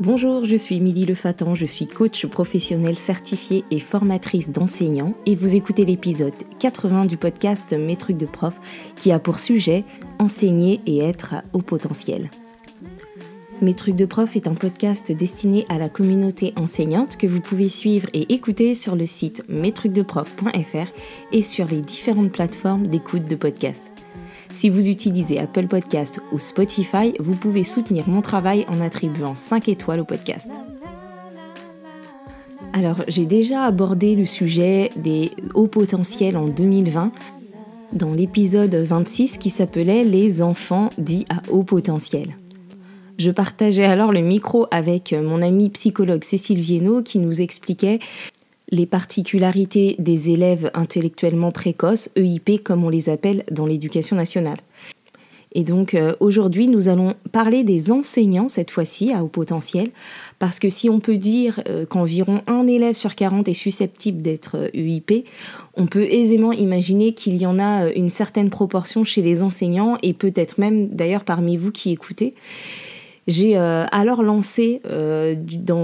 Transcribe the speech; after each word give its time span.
Bonjour, 0.00 0.44
je 0.44 0.54
suis 0.54 0.76
Émilie 0.76 1.06
Lefatan, 1.06 1.56
je 1.56 1.66
suis 1.66 1.88
coach 1.88 2.24
professionnel 2.26 2.94
certifiée 2.94 3.64
et 3.72 3.80
formatrice 3.80 4.50
d'enseignants 4.50 5.14
et 5.26 5.34
vous 5.34 5.56
écoutez 5.56 5.84
l'épisode 5.84 6.34
80 6.60 7.06
du 7.06 7.16
podcast 7.16 7.74
Mes 7.76 7.96
trucs 7.96 8.16
de 8.16 8.26
prof 8.26 8.60
qui 8.94 9.10
a 9.10 9.18
pour 9.18 9.40
sujet 9.40 9.84
enseigner 10.20 10.80
et 10.86 10.98
être 10.98 11.34
au 11.52 11.58
potentiel. 11.58 12.30
Mes 13.60 13.74
trucs 13.74 13.96
de 13.96 14.04
prof 14.04 14.36
est 14.36 14.46
un 14.46 14.54
podcast 14.54 15.10
destiné 15.10 15.66
à 15.68 15.78
la 15.78 15.88
communauté 15.88 16.52
enseignante 16.54 17.16
que 17.16 17.26
vous 17.26 17.40
pouvez 17.40 17.68
suivre 17.68 18.08
et 18.12 18.32
écouter 18.32 18.76
sur 18.76 18.94
le 18.94 19.04
site 19.04 19.42
mestrucsdeprof.fr 19.48 20.92
et 21.32 21.42
sur 21.42 21.66
les 21.66 21.80
différentes 21.80 22.30
plateformes 22.30 22.86
d'écoute 22.86 23.24
de 23.24 23.34
podcasts. 23.34 23.97
Si 24.54 24.70
vous 24.70 24.88
utilisez 24.88 25.38
Apple 25.38 25.68
Podcast 25.68 26.20
ou 26.32 26.38
Spotify, 26.38 27.14
vous 27.20 27.34
pouvez 27.34 27.62
soutenir 27.62 28.08
mon 28.08 28.22
travail 28.22 28.64
en 28.68 28.80
attribuant 28.80 29.34
5 29.34 29.68
étoiles 29.68 30.00
au 30.00 30.04
podcast. 30.04 30.50
Alors, 32.72 33.02
j'ai 33.08 33.26
déjà 33.26 33.64
abordé 33.64 34.14
le 34.14 34.24
sujet 34.24 34.90
des 34.96 35.30
hauts 35.54 35.68
potentiels 35.68 36.36
en 36.36 36.46
2020 36.46 37.12
dans 37.92 38.12
l'épisode 38.12 38.74
26 38.74 39.38
qui 39.38 39.50
s'appelait 39.50 40.04
Les 40.04 40.42
enfants 40.42 40.90
dits 40.98 41.26
à 41.30 41.40
haut 41.50 41.62
potentiel. 41.62 42.36
Je 43.18 43.32
partageais 43.32 43.84
alors 43.84 44.12
le 44.12 44.20
micro 44.20 44.66
avec 44.70 45.12
mon 45.12 45.42
amie 45.42 45.70
psychologue 45.70 46.22
Cécile 46.22 46.60
Viennot 46.60 47.02
qui 47.02 47.18
nous 47.18 47.40
expliquait 47.40 47.98
les 48.70 48.86
particularités 48.86 49.96
des 49.98 50.30
élèves 50.30 50.70
intellectuellement 50.74 51.52
précoces, 51.52 52.10
EIP 52.16 52.62
comme 52.62 52.84
on 52.84 52.88
les 52.88 53.08
appelle 53.08 53.44
dans 53.50 53.66
l'éducation 53.66 54.16
nationale. 54.16 54.58
Et 55.52 55.64
donc 55.64 55.94
euh, 55.94 56.14
aujourd'hui, 56.20 56.68
nous 56.68 56.88
allons 56.88 57.14
parler 57.32 57.64
des 57.64 57.90
enseignants 57.90 58.48
cette 58.48 58.70
fois-ci 58.70 59.12
à 59.12 59.24
haut 59.24 59.28
potentiel, 59.28 59.88
parce 60.38 60.58
que 60.58 60.68
si 60.68 60.90
on 60.90 61.00
peut 61.00 61.16
dire 61.16 61.60
euh, 61.68 61.86
qu'environ 61.86 62.42
un 62.46 62.66
élève 62.66 62.94
sur 62.94 63.14
40 63.14 63.48
est 63.48 63.54
susceptible 63.54 64.20
d'être 64.20 64.70
EIP, 64.74 65.10
euh, 65.10 65.20
on 65.74 65.86
peut 65.86 66.04
aisément 66.04 66.52
imaginer 66.52 67.14
qu'il 67.14 67.36
y 67.36 67.46
en 67.46 67.58
a 67.58 67.90
une 67.92 68.10
certaine 68.10 68.50
proportion 68.50 69.04
chez 69.04 69.22
les 69.22 69.42
enseignants 69.42 69.96
et 70.02 70.12
peut-être 70.12 70.58
même 70.58 70.88
d'ailleurs 70.88 71.24
parmi 71.24 71.56
vous 71.56 71.72
qui 71.72 71.92
écoutez. 71.92 72.34
J'ai 73.28 73.58
euh, 73.58 73.84
alors 73.92 74.22
lancé 74.22 74.80
euh, 74.86 75.36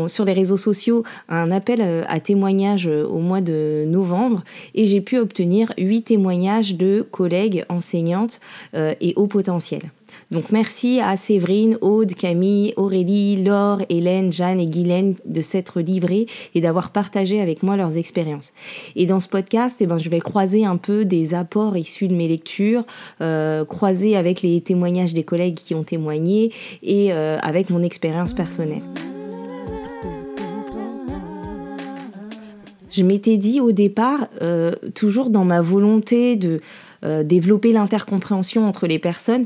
sur 0.09 0.25
les 0.25 0.33
réseaux 0.33 0.57
sociaux 0.57 1.05
un 1.29 1.51
appel 1.51 1.81
euh, 1.83 2.03
à 2.09 2.19
témoignages 2.19 2.87
au 2.87 3.19
mois 3.19 3.43
de 3.43 3.85
novembre 3.87 4.43
et 4.75 4.87
j'ai 4.87 5.03
pu 5.03 5.19
obtenir 5.19 5.71
huit 5.77 6.05
témoignages 6.05 6.75
de 6.75 7.07
collègues 7.09 7.67
enseignantes 7.69 8.41
et 8.75 9.13
haut 9.17 9.27
potentiel. 9.27 9.83
Donc 10.31 10.51
merci 10.51 11.01
à 11.01 11.17
Séverine, 11.17 11.79
Aude, 11.81 12.15
Camille, 12.15 12.73
Aurélie, 12.77 13.37
Laure, 13.37 13.83
Hélène, 13.89 14.33
Jeanne 14.33 14.61
et 14.61 14.67
Guylaine 14.67 15.15
de 15.27 15.43
s'être 15.43 15.81
livrées 15.81 16.27
et 16.55 16.61
d'avoir 16.61 16.91
partagé 16.91 17.41
avec 17.41 17.63
moi 17.63 17.77
leurs 17.77 17.97
expériences. 17.97 18.53
Et 18.97 19.07
dans 19.07 19.21
ce 19.21 19.29
podcast, 19.29 19.77
eh 19.81 19.87
ben, 19.87 19.99
je 19.99 20.09
vais 20.09 20.21
croiser 20.21 20.65
un 20.65 20.77
peu 20.77 21.05
des 21.05 21.35
apports 21.35 21.77
issus 21.77 22.09
de 22.09 22.15
mes 22.15 22.29
lectures, 22.29 22.85
euh, 23.21 23.65
croiser 23.65 24.17
avec 24.17 24.43
les 24.43 24.61
témoignages 24.61 25.15
des 25.15 25.23
collègues 25.23 25.55
qui 25.55 25.75
ont 25.75 25.85
témoigné 25.85 26.53
et 26.83 27.13
euh, 27.13 27.39
avec 27.41 27.71
mon 27.71 27.83
expérience 27.83 28.33
personnelle. 28.33 28.83
Je 32.91 33.03
m'étais 33.03 33.39
dit 33.39 33.61
au 33.61 33.73
départ, 33.73 34.29
euh, 34.41 34.73
toujours 34.95 35.31
dans 35.31 35.45
ma 35.45 35.61
volonté 35.61 36.37
de 36.37 36.61
développer 37.23 37.73
l'intercompréhension 37.73 38.67
entre 38.67 38.87
les 38.87 38.99
personnes, 38.99 39.45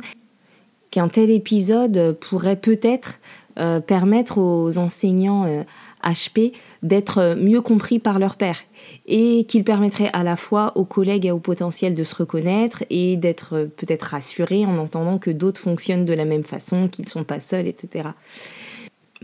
qu'un 0.98 1.06
tel 1.06 1.30
épisode 1.30 2.16
pourrait 2.18 2.56
peut-être 2.56 3.20
euh, 3.60 3.78
permettre 3.78 4.38
aux 4.38 4.78
enseignants 4.78 5.46
HP 6.02 6.38
euh, 6.38 6.58
d'être 6.82 7.36
mieux 7.38 7.60
compris 7.60 8.00
par 8.00 8.18
leur 8.18 8.34
père 8.34 8.58
et 9.06 9.44
qu'il 9.44 9.62
permettrait 9.62 10.10
à 10.12 10.24
la 10.24 10.36
fois 10.36 10.72
aux 10.74 10.84
collègues 10.84 11.26
et 11.26 11.30
au 11.30 11.38
potentiel 11.38 11.94
de 11.94 12.02
se 12.02 12.16
reconnaître 12.16 12.82
et 12.90 13.16
d'être 13.16 13.70
peut-être 13.76 14.02
rassurés 14.02 14.66
en 14.66 14.76
entendant 14.76 15.18
que 15.18 15.30
d'autres 15.30 15.60
fonctionnent 15.60 16.04
de 16.04 16.14
la 16.14 16.24
même 16.24 16.42
façon, 16.42 16.88
qu'ils 16.88 17.04
ne 17.04 17.10
sont 17.10 17.22
pas 17.22 17.38
seuls, 17.38 17.68
etc. 17.68 18.08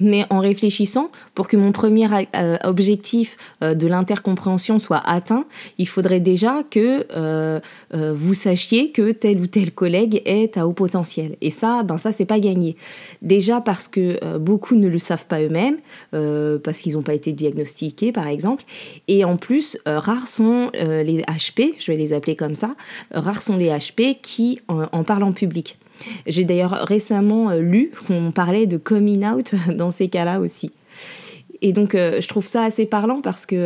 Mais 0.01 0.25
en 0.31 0.41
réfléchissant, 0.41 1.11
pour 1.35 1.47
que 1.47 1.57
mon 1.57 1.73
premier 1.73 2.09
euh, 2.35 2.57
objectif 2.65 3.37
euh, 3.63 3.75
de 3.75 3.87
l'intercompréhension 3.87 4.79
soit 4.79 5.03
atteint, 5.05 5.45
il 5.79 5.87
faudrait 5.87 6.21
déjà 6.21 6.63
que 6.69 7.07
euh, 7.17 7.61
vous 7.93 8.35
sachiez 8.35 8.91
que 8.91 9.13
tel 9.13 9.41
ou 9.41 9.47
tel 9.47 9.71
collègue 9.71 10.23
est 10.25 10.57
à 10.57 10.67
haut 10.67 10.73
potentiel. 10.73 11.37
Et 11.41 11.51
ça, 11.51 11.83
ben 11.83 11.99
ça, 11.99 12.13
c'est 12.13 12.25
pas 12.25 12.41
gagné. 12.41 12.77
Déjà 13.23 13.61
parce 13.61 13.89
que 13.89 14.39
beaucoup 14.39 14.75
ne 14.75 14.89
le 14.89 14.99
savent 14.99 15.27
pas 15.27 15.41
eux-mêmes, 15.41 15.79
parce 16.63 16.81
qu'ils 16.81 16.95
n'ont 16.95 17.03
pas 17.03 17.15
été 17.15 17.33
diagnostiqués, 17.33 18.13
par 18.13 18.27
exemple. 18.27 18.65
Et 19.09 19.25
en 19.25 19.37
plus, 19.37 19.79
rares 19.87 20.27
sont 20.27 20.71
les 20.75 21.23
HP, 21.23 21.75
je 21.79 21.93
vais 21.93 21.99
les 21.99 22.13
appeler 22.13 22.37
comme 22.37 22.55
ça, 22.55 22.75
rares 23.13 23.43
sont 23.43 23.57
les 23.57 23.69
HP 23.69 24.19
qui 24.21 24.61
en 24.69 25.05
parlent 25.05 25.25
en 25.25 25.33
public. 25.33 25.79
J'ai 26.27 26.45
d'ailleurs 26.45 26.85
récemment 26.87 27.51
euh, 27.51 27.61
lu 27.61 27.93
qu'on 28.07 28.33
parlait 28.33 28.67
de 28.67 28.77
coming 28.77 29.25
out 29.25 29.55
dans 29.75 29.91
ces 29.91 30.09
cas-là 30.09 30.41
aussi. 30.41 30.71
Et 31.63 31.73
donc 31.73 31.95
euh, 31.95 32.21
je 32.21 32.29
trouve 32.29 32.47
ça 32.47 32.65
assez 32.65 32.87
parlant 32.87 33.21
parce 33.21 33.47
que 33.47 33.57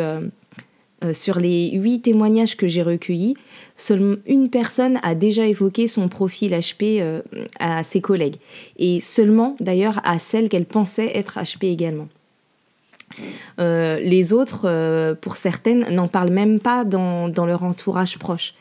euh, 1.04 1.12
sur 1.12 1.38
les 1.38 1.70
huit 1.70 2.02
témoignages 2.02 2.56
que 2.56 2.66
j'ai 2.66 2.82
recueillis, 2.82 3.34
seule 3.76 4.20
une 4.26 4.50
personne 4.50 4.98
a 5.02 5.14
déjà 5.14 5.46
évoqué 5.46 5.86
son 5.86 6.08
profil 6.08 6.52
HP 6.52 7.22
à 7.60 7.84
ses 7.84 8.00
collègues. 8.00 8.36
Et 8.78 8.98
seulement 9.00 9.54
d'ailleurs 9.60 10.00
à 10.04 10.18
celle 10.18 10.48
qu'elle 10.48 10.64
pensait 10.64 11.16
être 11.16 11.38
HP 11.38 11.66
également. 11.66 12.08
les 13.58 14.32
autres, 14.32 15.14
pour 15.20 15.36
certaines, 15.36 15.88
n'en 15.94 16.08
parlent 16.08 16.32
même 16.32 16.58
pas 16.58 16.84
dans, 16.84 17.28
leur 17.46 17.62
entourage 17.62 18.18
proche. 18.18 18.54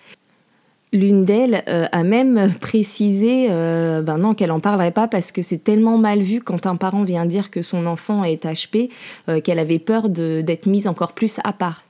L'une 0.94 1.26
d'elles 1.26 1.64
euh, 1.68 1.86
a 1.92 2.04
même 2.04 2.54
précisé 2.62 3.48
euh, 3.50 4.02
ben 4.02 4.18
non 4.18 4.34
qu'elle 4.34 4.52
en 4.52 4.60
parlerait 4.60 4.92
pas 4.92 5.08
parce 5.08 5.32
que 5.32 5.42
c'est 5.42 5.64
tellement 5.64 5.98
mal 5.98 6.20
vu 6.20 6.42
quand 6.42 6.66
un 6.66 6.78
parent 6.78 7.04
vient 7.04 7.26
dire 7.26 7.52
que 7.52 7.62
son 7.62 7.86
enfant 7.86 8.24
est 8.24 8.46
HP 8.46 8.90
euh, 9.28 9.42
qu'elle 9.42 9.60
avait 9.60 9.80
peur 9.80 10.10
d'être 10.10 10.66
mise 10.66 10.88
encore 10.88 11.14
plus 11.14 11.40
à 11.44 11.52
part. 11.52 11.84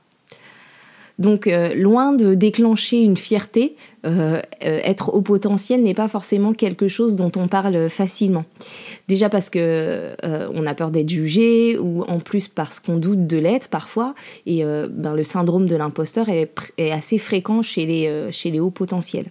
Donc, 1.18 1.48
euh, 1.48 1.74
loin 1.74 2.12
de 2.12 2.34
déclencher 2.34 3.02
une 3.02 3.16
fierté, 3.16 3.74
euh, 4.06 4.40
euh, 4.64 4.80
être 4.84 5.14
au 5.14 5.20
potentiel 5.20 5.82
n'est 5.82 5.94
pas 5.94 6.06
forcément 6.06 6.52
quelque 6.52 6.86
chose 6.86 7.16
dont 7.16 7.32
on 7.36 7.48
parle 7.48 7.88
facilement. 7.88 8.44
Déjà 9.08 9.28
parce 9.28 9.50
que 9.50 10.14
on 10.22 10.66
a 10.66 10.74
peur 10.74 10.90
d'être 10.90 11.08
jugé, 11.08 11.76
ou 11.76 12.02
en 12.04 12.20
plus 12.20 12.46
parce 12.46 12.78
qu'on 12.78 12.96
doute 12.96 13.26
de 13.26 13.36
l'être 13.36 13.68
parfois. 13.68 14.14
Et 14.46 14.62
ben, 14.62 15.14
le 15.14 15.24
syndrome 15.24 15.66
de 15.66 15.76
l'imposteur 15.76 16.28
est, 16.28 16.50
est, 16.76 16.92
assez 16.92 17.18
fréquent 17.18 17.62
chez 17.62 17.86
les, 17.86 18.28
chez 18.30 18.50
les 18.50 18.60
hauts 18.60 18.70
potentiels. 18.70 19.26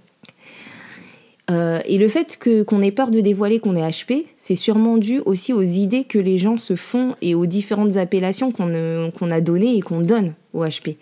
Euh, 1.49 1.79
et 1.85 1.97
le 1.97 2.09
fait 2.09 2.37
que, 2.37 2.63
qu'on 2.63 2.81
ait 2.81 2.91
peur 2.91 3.09
de 3.09 3.21
dévoiler 3.21 3.59
qu'on 3.59 3.75
est 3.75 3.89
HP, 3.89 4.25
c'est 4.35 4.57
sûrement 4.57 4.97
dû 4.97 5.21
aussi 5.25 5.53
aux 5.53 5.61
idées 5.61 6.03
que 6.03 6.19
les 6.19 6.37
gens 6.37 6.57
se 6.57 6.75
font 6.75 7.15
et 7.21 7.35
aux 7.35 7.45
différentes 7.45 7.95
appellations 7.95 8.51
qu'on, 8.51 8.73
euh, 8.73 9.09
a 9.31 9.41
données 9.41 9.77
et 9.77 9.81
qu'on 9.81 10.01
donne 10.01 10.33
au 10.53 10.65
HP. 10.65 10.97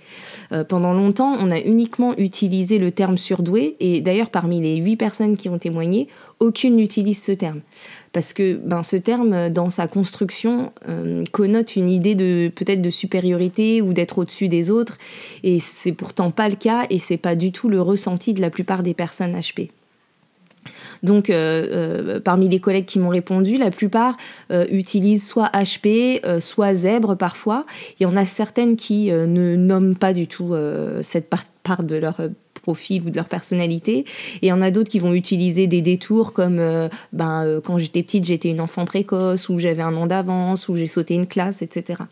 Euh, 0.51 0.63
pendant 0.63 0.93
longtemps, 0.93 1.35
on 1.39 1.49
a 1.49 1.59
uniquement 1.59 2.15
utilisé 2.17 2.77
le 2.77 2.91
terme 2.91 3.17
surdoué, 3.17 3.75
et 3.79 4.01
d'ailleurs 4.01 4.29
parmi 4.29 4.61
les 4.61 4.75
huit 4.75 4.97
personnes 4.97 5.35
qui 5.35 5.49
ont 5.49 5.57
témoigné, 5.57 6.09
aucune 6.39 6.75
n'utilise 6.75 7.23
ce 7.23 7.31
terme. 7.31 7.61
Parce 8.13 8.33
que 8.33 8.53
ben, 8.53 8.83
ce 8.83 8.97
terme, 8.97 9.49
dans 9.49 9.69
sa 9.69 9.87
construction, 9.87 10.71
connote 11.31 11.75
une 11.75 11.89
idée 11.89 12.15
de 12.15 12.51
peut-être 12.53 12.81
de 12.81 12.89
supériorité 12.89 13.81
ou 13.81 13.93
d'être 13.93 14.19
au-dessus 14.19 14.47
des 14.47 14.71
autres, 14.71 14.97
et 15.43 15.59
c'est 15.59 15.91
pourtant 15.91 16.31
pas 16.31 16.49
le 16.49 16.55
cas, 16.55 16.85
et 16.89 16.99
c'est 16.99 17.17
pas 17.17 17.35
du 17.35 17.51
tout 17.51 17.69
le 17.69 17.81
ressenti 17.81 18.33
de 18.33 18.41
la 18.41 18.49
plupart 18.49 18.83
des 18.83 18.93
personnes 18.93 19.33
HP. 19.33 19.69
Donc, 21.03 21.29
euh, 21.29 21.65
euh, 22.15 22.19
parmi 22.19 22.49
les 22.49 22.59
collègues 22.59 22.85
qui 22.85 22.99
m'ont 22.99 23.09
répondu, 23.09 23.57
la 23.57 23.71
plupart 23.71 24.17
euh, 24.51 24.65
utilisent 24.69 25.25
soit 25.25 25.49
HP, 25.53 26.39
soit 26.39 26.73
Zèbre 26.73 27.15
parfois. 27.15 27.65
Il 27.99 28.03
y 28.03 28.05
en 28.05 28.15
a 28.15 28.25
certaines 28.25 28.75
qui 28.75 29.11
ne 29.11 29.55
nomment 29.55 29.95
pas 29.95 30.13
du 30.13 30.27
tout 30.27 30.55
cette 31.01 31.29
part 31.63 31.83
de 31.83 31.95
leur 31.95 32.17
profil 32.65 33.03
ou 33.05 33.09
de 33.11 33.15
leur 33.15 33.27
personnalité. 33.27 33.99
Et 34.41 34.47
il 34.47 34.47
y 34.47 34.51
en 34.51 34.61
a 34.61 34.71
d'autres 34.71 34.89
qui 34.89 34.99
vont 34.99 35.13
utiliser 35.13 35.67
des 35.67 35.81
détours 35.81 36.33
comme 36.33 36.59
ben, 37.13 37.61
quand 37.63 37.77
j'étais 37.77 38.01
petite, 38.01 38.25
j'étais 38.25 38.49
une 38.49 38.61
enfant 38.61 38.85
précoce, 38.85 39.49
ou 39.49 39.59
j'avais 39.59 39.83
un 39.83 39.95
an 39.95 40.07
d'avance, 40.07 40.67
ou 40.67 40.75
j'ai 40.75 40.87
sauté 40.87 41.13
une 41.13 41.27
classe, 41.27 41.61
etc. 41.61 42.03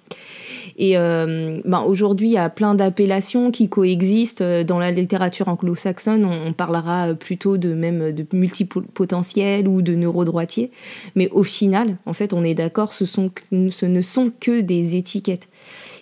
Et 0.78 0.98
euh, 0.98 1.60
ben 1.66 1.82
aujourd'hui, 1.82 2.30
il 2.30 2.34
y 2.34 2.38
a 2.38 2.50
plein 2.50 2.76
d'appellations 2.76 3.52
qui 3.52 3.70
coexistent. 3.70 4.42
Euh, 4.42 4.64
dans 4.64 4.80
la 4.80 4.92
littérature 4.92 5.48
anglo-saxonne, 5.48 6.26
on, 6.26 6.54
parlera 6.54 7.14
plutôt 7.14 7.58
de 7.58 7.74
même 7.74 8.12
de 8.12 8.26
multipotentiel 8.34 9.68
ou 9.68 9.82
de 9.82 9.96
neurodroitier. 9.96 10.72
Mais 11.16 11.30
au 11.30 11.44
final, 11.44 11.98
en 12.06 12.14
fait, 12.14 12.34
on 12.34 12.44
est 12.44 12.54
d'accord, 12.54 12.94
ce, 12.94 13.06
ce 13.06 13.86
ne 13.86 14.02
sont 14.02 14.32
que 14.40 14.62
des 14.62 14.96
étiquettes. 14.96 15.50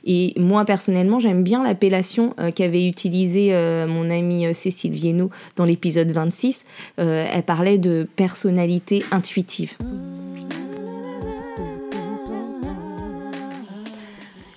Et 0.05 0.33
moi, 0.37 0.65
personnellement, 0.65 1.19
j'aime 1.19 1.43
bien 1.43 1.63
l'appellation 1.63 2.33
euh, 2.39 2.51
qu'avait 2.51 2.87
utilisée 2.87 3.53
mon 3.87 4.09
amie 4.09 4.53
Cécile 4.53 4.93
Viennot 4.93 5.29
dans 5.55 5.65
l'épisode 5.65 6.11
26. 6.11 6.65
elle 6.97 7.43
parlait 7.43 7.77
de 7.77 8.07
personnalité 8.15 9.03
intuitive. 9.11 9.75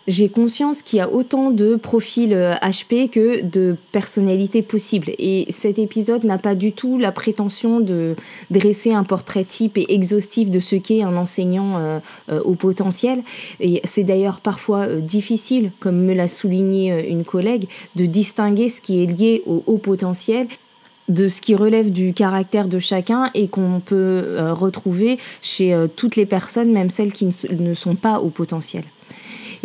J'ai 0.06 0.28
conscience 0.28 0.82
qu'il 0.82 0.98
y 0.98 1.00
a 1.00 1.10
autant 1.10 1.50
de 1.50 1.76
profils 1.76 2.34
HP 2.62 3.08
que 3.08 3.42
de 3.42 3.76
personnalités 3.92 4.62
possibles. 4.62 5.12
Et 5.18 5.46
cet 5.50 5.78
épisode 5.78 6.24
n'a 6.24 6.38
pas 6.38 6.54
du 6.54 6.72
tout 6.72 6.98
la 6.98 7.12
prétention 7.12 7.80
de 7.80 8.14
dresser 8.50 8.92
un 8.92 9.04
portrait 9.04 9.44
type 9.44 9.78
et 9.78 9.92
exhaustif 9.94 10.50
de 10.50 10.60
ce 10.60 10.76
qu'est 10.76 11.02
un 11.02 11.16
enseignant 11.16 12.00
au 12.28 12.54
potentiel. 12.54 13.22
Et 13.60 13.80
c'est 13.84 14.04
d'ailleurs 14.04 14.40
parfois 14.40 14.86
difficile, 14.86 15.70
comme 15.80 16.02
me 16.02 16.14
l'a 16.14 16.28
souligné 16.28 17.08
une 17.08 17.24
collègue, 17.24 17.66
de 17.96 18.06
distinguer 18.06 18.68
ce 18.68 18.82
qui 18.82 19.02
est 19.02 19.06
lié 19.06 19.42
au 19.46 19.62
haut 19.66 19.78
potentiel 19.78 20.48
de 21.08 21.28
ce 21.28 21.40
qui 21.40 21.54
relève 21.54 21.90
du 21.90 22.14
caractère 22.14 22.68
de 22.68 22.78
chacun 22.78 23.30
et 23.34 23.48
qu'on 23.48 23.80
peut 23.84 23.94
euh, 23.94 24.54
retrouver 24.54 25.18
chez 25.42 25.74
euh, 25.74 25.86
toutes 25.86 26.16
les 26.16 26.26
personnes, 26.26 26.72
même 26.72 26.90
celles 26.90 27.12
qui 27.12 27.28
ne 27.50 27.74
sont 27.74 27.94
pas 27.94 28.20
au 28.20 28.30
potentiel. 28.30 28.84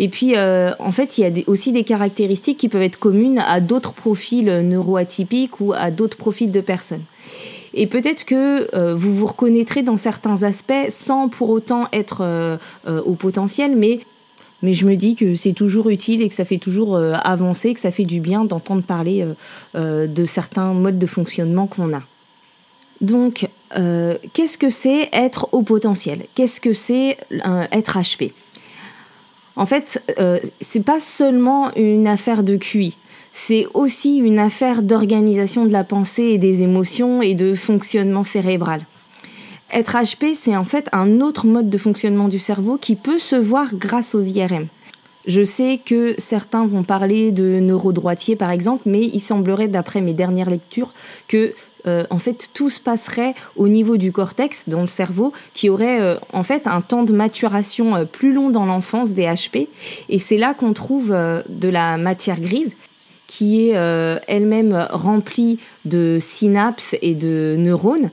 Et 0.02 0.08
puis, 0.08 0.34
euh, 0.36 0.72
en 0.80 0.92
fait, 0.92 1.18
il 1.18 1.22
y 1.22 1.26
a 1.26 1.44
aussi 1.48 1.72
des 1.72 1.84
caractéristiques 1.84 2.58
qui 2.58 2.70
peuvent 2.70 2.82
être 2.82 2.98
communes 2.98 3.40
à 3.40 3.60
d'autres 3.60 3.94
profils 3.94 4.46
neuroatypiques 4.46 5.60
ou 5.60 5.74
à 5.74 5.92
d'autres 5.92 6.18
profils 6.18 6.50
de 6.50 6.62
personnes. 6.62 7.04
Et 7.76 7.86
peut-être 7.86 8.26
que 8.26 8.94
vous 8.96 9.14
vous 9.14 9.28
reconnaîtrez 9.28 9.84
dans 9.84 9.98
certains 9.98 10.42
aspects 10.42 10.90
sans 10.90 11.30
pour 11.30 11.52
autant 11.52 11.88
être 11.94 12.58
au 12.88 13.14
potentiel, 13.14 13.76
mais 13.76 14.00
mais 14.62 14.74
je 14.74 14.86
me 14.86 14.96
dis 14.96 15.16
que 15.16 15.36
c'est 15.36 15.54
toujours 15.54 15.90
utile 15.90 16.22
et 16.22 16.30
que 16.30 16.36
ça 16.36 16.46
fait 16.46 16.58
toujours 16.58 16.96
euh, 16.96 17.14
avancer, 17.24 17.74
que 17.74 17.80
ça 17.80 17.92
fait 17.92 18.06
du 18.06 18.20
bien 18.20 18.46
d'entendre 18.46 18.84
parler 18.84 19.22
euh, 19.22 19.34
euh, 19.76 20.08
de 20.08 20.26
certains 20.26 20.74
modes 20.74 21.00
de 21.00 21.06
fonctionnement 21.06 21.68
qu'on 21.68 21.94
a. 21.94 22.02
Donc, 23.02 23.48
qu'est-ce 24.34 24.58
que 24.58 24.70
c'est 24.70 25.08
être 25.14 25.48
au 25.54 25.62
potentiel? 25.62 26.26
Qu'est-ce 26.36 26.60
que 26.60 26.74
c'est 26.74 27.16
être 27.72 27.98
HP 27.98 28.34
En 29.60 29.68
fait, 29.68 30.02
c'est 30.62 30.84
pas 30.84 31.00
seulement 31.00 31.72
une 31.76 32.08
affaire 32.08 32.44
de 32.44 32.56
QI 32.56 32.96
c'est 33.32 33.68
aussi 33.74 34.18
une 34.18 34.40
affaire 34.40 34.82
d'organisation 34.82 35.66
de 35.66 35.72
la 35.72 35.84
pensée 35.84 36.24
et 36.24 36.38
des 36.38 36.64
émotions 36.64 37.22
et 37.22 37.36
de 37.36 37.54
fonctionnement 37.54 38.24
cérébral. 38.24 38.82
Être 39.72 39.98
HP, 39.98 40.34
c'est 40.34 40.56
en 40.56 40.64
fait 40.64 40.90
un 40.92 41.22
autre 41.22 41.46
mode 41.46 41.70
de 41.70 41.78
fonctionnement 41.78 42.28
du 42.28 42.40
cerveau 42.40 42.78
qui 42.78 42.96
peut 42.96 43.20
se 43.20 43.36
voir 43.36 43.76
grâce 43.76 44.16
aux 44.16 44.22
IRM. 44.22 44.68
Je 45.28 45.44
sais 45.44 45.80
que 45.86 46.16
certains 46.18 46.66
vont 46.66 46.82
parler 46.82 47.32
de 47.32 47.60
neurodroitier 47.60 48.36
par 48.36 48.50
exemple, 48.50 48.84
mais 48.88 49.04
il 49.04 49.20
semblerait 49.20 49.68
d'après 49.68 50.02
mes 50.02 50.14
dernières 50.14 50.50
lectures 50.50 50.94
que 51.28 51.54
euh, 51.88 52.04
en 52.10 52.20
fait 52.20 52.50
tout 52.54 52.70
se 52.70 52.80
passerait 52.80 53.36
au 53.56 53.68
niveau 53.68 53.98
du 53.98 54.12
cortex 54.12 54.68
dans 54.68 54.82
le 54.82 54.88
cerveau 54.88 55.32
qui 55.54 55.70
aurait 55.70 56.02
euh, 56.02 56.16
en 56.34 56.44
fait 56.44 56.68
un 56.68 56.82
temps 56.82 57.04
de 57.04 57.14
maturation 57.14 57.96
euh, 57.96 58.04
plus 58.06 58.34
long 58.34 58.50
dans 58.50 58.66
l'enfance 58.66 59.14
des 59.14 59.24
HP 59.24 59.68
et 60.10 60.20
c'est 60.20 60.38
là 60.38 60.54
qu'on 60.54 60.74
trouve 60.74 61.10
de 61.12 61.70
la 61.70 61.98
matière 61.98 62.40
grise 62.40 62.76
qui 63.28 63.70
est 63.70 63.76
elle-même 64.28 64.88
remplie 64.90 65.60
de 65.86 66.18
synapses 66.20 66.96
et 67.02 67.16
de 67.16 67.56
neurones 67.58 68.10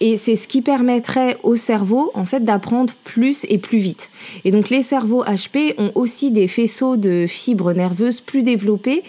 et 0.00 0.16
c'est 0.16 0.36
ce 0.36 0.48
qui 0.48 0.60
permettrait 0.60 1.38
au 1.42 1.56
cerveau 1.56 2.10
en 2.14 2.26
fait 2.26 2.44
d'apprendre 2.44 2.92
plus 3.04 3.46
et 3.48 3.58
plus 3.58 3.78
vite. 3.78 4.10
Et 4.44 4.50
donc 4.50 4.68
les 4.68 4.82
cerveaux 4.82 5.24
HP 5.24 5.74
ont 5.78 5.92
aussi 5.94 6.30
des 6.30 6.48
faisceaux 6.48 6.96
de 6.96 7.26
fibres 7.26 7.72
nerveuses 7.72 8.20
plus 8.20 8.42
développés 8.42 9.02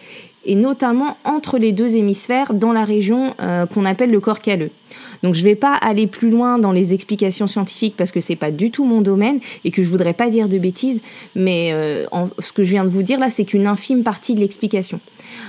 et 0.45 0.55
notamment 0.55 1.17
entre 1.23 1.57
les 1.57 1.71
deux 1.71 1.95
hémisphères 1.95 2.53
dans 2.53 2.73
la 2.73 2.85
région 2.85 3.33
euh, 3.41 3.65
qu'on 3.65 3.85
appelle 3.85 4.11
le 4.11 4.19
corps 4.19 4.39
calleux. 4.39 4.71
Donc 5.23 5.33
je 5.33 5.39
ne 5.39 5.45
vais 5.45 5.55
pas 5.55 5.73
aller 5.75 6.07
plus 6.07 6.29
loin 6.29 6.59
dans 6.59 6.71
les 6.71 6.93
explications 6.93 7.47
scientifiques 7.47 7.95
parce 7.97 8.11
que 8.11 8.19
c'est 8.19 8.35
pas 8.35 8.51
du 8.51 8.71
tout 8.71 8.85
mon 8.85 9.01
domaine 9.01 9.39
et 9.63 9.71
que 9.71 9.83
je 9.83 9.89
voudrais 9.89 10.13
pas 10.13 10.29
dire 10.29 10.47
de 10.47 10.57
bêtises, 10.57 11.01
mais 11.35 11.69
euh, 11.73 12.05
ce 12.39 12.53
que 12.53 12.63
je 12.63 12.69
viens 12.71 12.83
de 12.83 12.89
vous 12.89 13.01
dire 13.01 13.19
là, 13.19 13.29
c'est 13.29 13.45
qu'une 13.45 13.67
infime 13.67 14.03
partie 14.03 14.35
de 14.35 14.39
l'explication. 14.39 14.99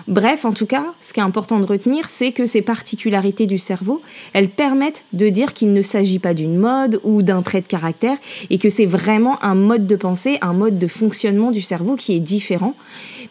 Bref, 0.09 0.45
en 0.45 0.53
tout 0.53 0.67
cas, 0.67 0.85
ce 1.01 1.13
qui 1.13 1.21
est 1.21 1.25
important 1.25 1.59
de 1.59 1.67
retenir, 1.67 2.09
c'est 2.09 2.33
que 2.33 2.47
ces 2.47 2.63
particularités 2.63 3.47
du 3.47 3.59
cerveau, 3.59 4.01
elles 4.33 4.49
permettent 4.49 5.05
de 5.13 5.29
dire 5.29 5.53
qu'il 5.53 5.73
ne 5.73 5.83
s'agit 5.83 6.19
pas 6.19 6.35
d'une 6.35 6.57
mode 6.57 7.01
ou 7.03 7.23
d'un 7.23 7.43
trait 7.43 7.61
de 7.61 7.67
caractère 7.67 8.17
et 8.51 8.59
que 8.59 8.69
c'est 8.69 8.87
vraiment 8.87 9.43
un 9.43 9.55
mode 9.55 9.87
de 9.87 9.97
pensée, 9.97 10.39
un 10.43 10.53
mode 10.53 10.79
de 10.79 10.87
fonctionnement 10.87 11.51
du 11.51 11.63
cerveau 11.63 11.97
qui 11.97 12.15
est 12.15 12.21
différent, 12.21 12.75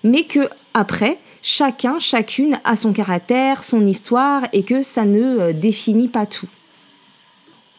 mais 0.03 0.23
que 0.23 0.47
après, 0.73 1.17
chacun, 1.45 2.00
chacune 2.00 2.59
a 2.63 2.75
son 2.75 2.92
caractère, 2.92 3.63
son 3.63 3.86
histoire 3.86 4.42
et 4.51 4.63
que 4.63 4.81
ça 4.81 5.06
ne 5.06 5.39
euh, 5.39 5.53
définit 5.53 6.07
pas 6.07 6.25
tout. 6.25 6.47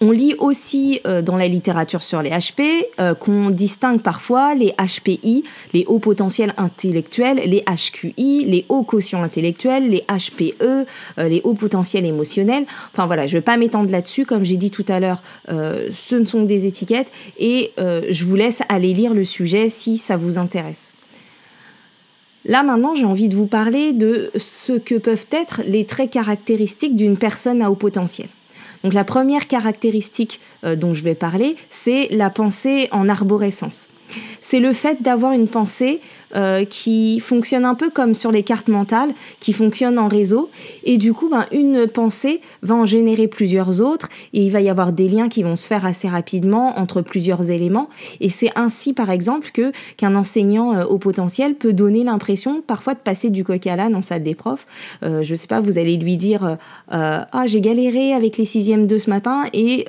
On 0.00 0.10
lit 0.10 0.34
aussi 0.38 1.00
euh, 1.06 1.20
dans 1.20 1.36
la 1.36 1.48
littérature 1.48 2.02
sur 2.02 2.22
les 2.22 2.30
HP 2.30 2.62
euh, 3.00 3.14
qu'on 3.14 3.50
distingue 3.50 4.02
parfois 4.02 4.54
les 4.54 4.72
HPI, 4.78 5.42
les 5.72 5.84
hauts 5.86 5.98
potentiels 5.98 6.54
intellectuels, 6.58 7.40
les 7.44 7.64
HQI, 7.64 8.44
les 8.44 8.66
hauts 8.68 8.84
quotients 8.84 9.24
intellectuels, 9.24 9.90
les 9.90 10.04
HPE, 10.06 10.86
les 11.18 11.40
hauts 11.42 11.54
potentiels 11.54 12.04
émotionnels. 12.04 12.66
Enfin 12.92 13.06
voilà, 13.06 13.26
je 13.26 13.34
ne 13.34 13.40
vais 13.40 13.44
pas 13.44 13.56
m'étendre 13.56 13.90
là-dessus. 13.90 14.26
Comme 14.26 14.44
j'ai 14.44 14.58
dit 14.58 14.70
tout 14.70 14.84
à 14.86 15.00
l'heure, 15.00 15.22
ce 15.48 16.14
ne 16.14 16.26
sont 16.26 16.42
des 16.42 16.66
étiquettes 16.66 17.10
et 17.38 17.72
je 17.78 18.24
vous 18.24 18.36
laisse 18.36 18.60
aller 18.68 18.92
lire 18.92 19.14
le 19.14 19.24
sujet 19.24 19.70
si 19.70 19.96
ça 19.96 20.18
vous 20.18 20.36
intéresse. 20.38 20.92
Là 22.46 22.62
maintenant, 22.62 22.94
j'ai 22.94 23.04
envie 23.04 23.28
de 23.28 23.34
vous 23.34 23.46
parler 23.46 23.92
de 23.92 24.30
ce 24.36 24.72
que 24.72 24.94
peuvent 24.94 25.26
être 25.32 25.62
les 25.66 25.84
traits 25.84 26.10
caractéristiques 26.10 26.96
d'une 26.96 27.18
personne 27.18 27.60
à 27.60 27.70
haut 27.70 27.76
potentiel. 27.76 28.28
Donc 28.84 28.94
la 28.94 29.04
première 29.04 29.48
caractéristique 29.48 30.40
euh, 30.64 30.76
dont 30.76 30.94
je 30.94 31.02
vais 31.02 31.14
parler, 31.14 31.56
c'est 31.70 32.08
la 32.12 32.30
pensée 32.30 32.88
en 32.92 33.08
arborescence. 33.08 33.88
C'est 34.40 34.60
le 34.60 34.72
fait 34.72 35.02
d'avoir 35.02 35.32
une 35.32 35.48
pensée 35.48 36.00
euh, 36.34 36.64
qui 36.64 37.20
fonctionne 37.20 37.64
un 37.64 37.76
peu 37.76 37.88
comme 37.88 38.14
sur 38.14 38.32
les 38.32 38.42
cartes 38.42 38.66
mentales, 38.66 39.10
qui 39.38 39.52
fonctionne 39.52 39.96
en 39.96 40.08
réseau. 40.08 40.50
Et 40.82 40.98
du 40.98 41.12
coup, 41.12 41.28
ben, 41.28 41.46
une 41.52 41.86
pensée 41.86 42.40
va 42.62 42.74
en 42.74 42.84
générer 42.84 43.28
plusieurs 43.28 43.80
autres 43.80 44.08
et 44.32 44.42
il 44.42 44.50
va 44.50 44.60
y 44.60 44.68
avoir 44.68 44.92
des 44.92 45.08
liens 45.08 45.28
qui 45.28 45.44
vont 45.44 45.54
se 45.54 45.68
faire 45.68 45.86
assez 45.86 46.08
rapidement 46.08 46.80
entre 46.80 47.00
plusieurs 47.00 47.52
éléments. 47.52 47.88
Et 48.20 48.28
c'est 48.28 48.50
ainsi, 48.56 48.92
par 48.92 49.10
exemple, 49.10 49.50
que 49.52 49.70
qu'un 49.96 50.16
enseignant 50.16 50.74
euh, 50.74 50.84
au 50.84 50.98
potentiel 50.98 51.54
peut 51.54 51.72
donner 51.72 52.02
l'impression 52.02 52.60
parfois 52.60 52.94
de 52.94 52.98
passer 52.98 53.30
du 53.30 53.44
coq 53.44 53.64
à 53.68 53.76
l'âne 53.76 53.94
en 53.94 54.02
salle 54.02 54.24
des 54.24 54.34
profs. 54.34 54.66
Euh, 55.04 55.22
je 55.22 55.34
sais 55.36 55.46
pas, 55.46 55.60
vous 55.60 55.78
allez 55.78 55.96
lui 55.96 56.16
dire 56.16 56.56
Ah, 56.90 57.46
j'ai 57.46 57.60
galéré 57.60 58.14
avec 58.14 58.36
les 58.36 58.44
sixièmes 58.46 58.88
2 58.88 58.98
ce 58.98 59.10
matin 59.10 59.44
et 59.52 59.86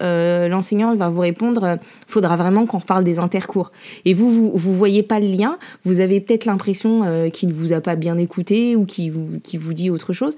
l'enseignant 0.50 0.96
va 0.96 1.10
vous 1.10 1.22
répondre 1.22 1.80
Faudra 2.08 2.38
vraiment 2.38 2.66
qu'on 2.66 2.78
reparle 2.78 3.04
des 3.04 3.20
intercours. 3.20 3.72
Et 4.06 4.14
vous, 4.14 4.32
vous, 4.32 4.52
vous 4.56 4.74
voyez 4.74 5.04
pas 5.04 5.20
le 5.20 5.28
lien, 5.28 5.58
vous 5.84 6.00
avez 6.00 6.22
l'impression 6.46 7.04
euh, 7.04 7.30
qu'il 7.30 7.50
ne 7.50 7.54
vous 7.54 7.74
a 7.74 7.82
pas 7.82 7.96
bien 7.96 8.18
écouté 8.18 8.76
ou 8.76 8.86
qu'il 8.86 9.12
vous, 9.12 9.40
vous 9.54 9.74
dit 9.74 9.90
autre 9.90 10.14
chose. 10.14 10.36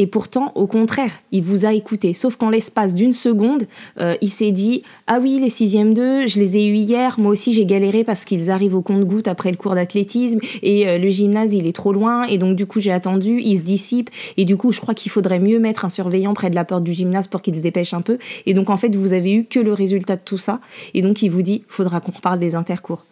Et 0.00 0.06
pourtant, 0.06 0.52
au 0.54 0.68
contraire, 0.68 1.10
il 1.32 1.42
vous 1.42 1.66
a 1.66 1.72
écouté. 1.72 2.14
Sauf 2.14 2.36
qu'en 2.36 2.50
l'espace 2.50 2.94
d'une 2.94 3.12
seconde, 3.12 3.66
euh, 4.00 4.14
il 4.22 4.28
s'est 4.28 4.52
dit 4.52 4.84
Ah 5.08 5.18
oui, 5.20 5.40
les 5.40 5.48
sixièmes 5.48 5.92
2, 5.92 6.28
je 6.28 6.38
les 6.38 6.56
ai 6.56 6.66
eus 6.68 6.76
hier. 6.76 7.18
Moi 7.18 7.32
aussi, 7.32 7.52
j'ai 7.52 7.66
galéré 7.66 8.04
parce 8.04 8.24
qu'ils 8.24 8.48
arrivent 8.48 8.76
au 8.76 8.80
compte-goutte 8.80 9.26
après 9.26 9.50
le 9.50 9.56
cours 9.56 9.74
d'athlétisme. 9.74 10.38
Et 10.62 10.88
euh, 10.88 10.98
le 10.98 11.10
gymnase, 11.10 11.52
il 11.52 11.66
est 11.66 11.72
trop 11.72 11.92
loin. 11.92 12.26
Et 12.28 12.38
donc, 12.38 12.54
du 12.54 12.64
coup, 12.64 12.78
j'ai 12.78 12.92
attendu. 12.92 13.40
Il 13.44 13.58
se 13.58 13.64
dissipe. 13.64 14.08
Et 14.36 14.44
du 14.44 14.56
coup, 14.56 14.72
je 14.72 14.80
crois 14.80 14.94
qu'il 14.94 15.10
faudrait 15.10 15.40
mieux 15.40 15.58
mettre 15.58 15.84
un 15.84 15.88
surveillant 15.88 16.32
près 16.32 16.48
de 16.48 16.54
la 16.54 16.64
porte 16.64 16.84
du 16.84 16.92
gymnase 16.92 17.26
pour 17.26 17.42
qu'il 17.42 17.56
se 17.56 17.60
dépêche 17.60 17.92
un 17.92 18.00
peu. 18.00 18.18
Et 18.46 18.54
donc, 18.54 18.70
en 18.70 18.76
fait, 18.76 18.94
vous 18.94 19.12
avez 19.14 19.32
eu 19.32 19.44
que 19.46 19.58
le 19.58 19.72
résultat 19.72 20.14
de 20.14 20.22
tout 20.24 20.38
ça. 20.38 20.60
Et 20.94 21.02
donc, 21.02 21.22
il 21.22 21.28
vous 21.30 21.42
dit 21.42 21.64
Faudra 21.66 21.98
qu'on 21.98 22.12
reparle 22.12 22.38
des 22.38 22.54
intercours. 22.54 23.04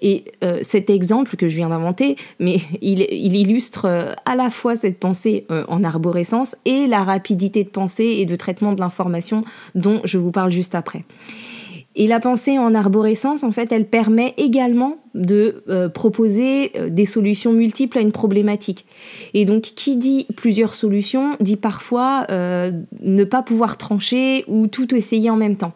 Et 0.00 0.24
euh, 0.42 0.58
cet 0.62 0.90
exemple 0.90 1.36
que 1.36 1.48
je 1.48 1.56
viens 1.56 1.68
d'inventer, 1.68 2.16
mais 2.38 2.58
il, 2.82 3.00
illustre 3.36 3.86
euh, 3.86 4.12
à 4.24 4.36
la 4.36 4.50
fois 4.50 4.76
cette 4.76 4.98
pensée 4.98 5.46
euh, 5.50 5.64
en 5.68 5.84
arborescence 5.84 6.56
et 6.64 6.86
la 6.86 7.04
rapidité 7.04 7.64
de 7.64 7.68
pensée 7.68 8.16
et 8.18 8.26
de 8.26 8.36
traitement 8.36 8.72
de 8.72 8.80
l'information 8.80 9.44
dont 9.74 10.00
je 10.04 10.18
vous 10.18 10.30
parle 10.30 10.52
juste 10.52 10.74
après. 10.74 11.04
Et 11.96 12.08
la 12.08 12.18
pensée 12.18 12.58
en 12.58 12.74
arborescence, 12.74 13.44
en 13.44 13.52
fait, 13.52 13.70
elle 13.70 13.86
permet 13.86 14.34
également 14.36 14.96
de 15.14 15.62
proposer 15.94 16.72
des 16.88 17.06
solutions 17.06 17.52
multiples 17.52 17.98
à 17.98 18.00
une 18.00 18.10
problématique. 18.10 18.84
Et 19.32 19.44
donc, 19.44 19.62
qui 19.62 19.94
dit 19.94 20.26
plusieurs 20.34 20.74
solutions, 20.74 21.36
dit 21.38 21.54
parfois 21.54 22.26
ne 22.30 23.22
pas 23.22 23.42
pouvoir 23.42 23.78
trancher 23.78 24.44
ou 24.48 24.66
tout 24.66 24.92
essayer 24.92 25.30
en 25.30 25.36
même 25.36 25.54
temps. 25.54 25.72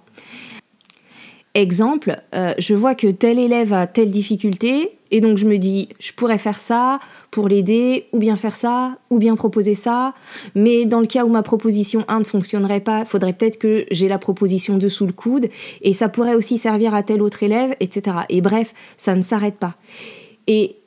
Exemple, 1.55 2.17
euh, 2.35 2.53
je 2.59 2.75
vois 2.75 2.95
que 2.95 3.09
tel 3.09 3.39
élève 3.39 3.73
a 3.73 3.87
telle 3.87 4.11
difficulté, 4.11 4.99
et 5.11 5.21
donc 5.21 5.39
je 5.39 5.47
me 5.47 5.57
dis, 5.57 5.89
je 5.99 6.13
pourrais 6.13 6.39
faire 6.39 6.61
ça 6.61 7.01
pour 7.31 7.49
l'aider, 7.49 8.07
ou 8.13 8.19
bien 8.19 8.37
faire 8.37 8.55
ça, 8.55 8.99
ou 9.11 9.19
bien 9.19 9.35
proposer 9.35 9.75
ça, 9.75 10.15
mais 10.55 10.85
dans 10.85 11.01
le 11.01 11.07
cas 11.07 11.25
où 11.25 11.29
ma 11.29 11.43
proposition 11.43 12.05
1 12.09 12.21
ne 12.21 12.25
fonctionnerait 12.25 12.81
pas, 12.81 13.01
il 13.01 13.07
faudrait 13.07 13.33
peut-être 13.33 13.59
que 13.59 13.87
j'ai 13.91 14.09
la 14.09 14.19
proposition 14.19 14.77
2 14.77 14.89
sous 14.89 15.07
le 15.07 15.13
coude, 15.13 15.49
et 15.83 15.93
ça 15.93 16.09
pourrait 16.09 16.35
aussi 16.35 16.59
servir 16.59 16.95
à 16.95 17.03
tel 17.03 17.23
autre 17.23 17.43
élève, 17.43 17.75
etc. 17.81 18.19
Et 18.29 18.41
bref, 18.41 18.75
ça 18.97 19.15
ne 19.15 19.23
s'arrête 19.23 19.57
pas. 19.57 19.77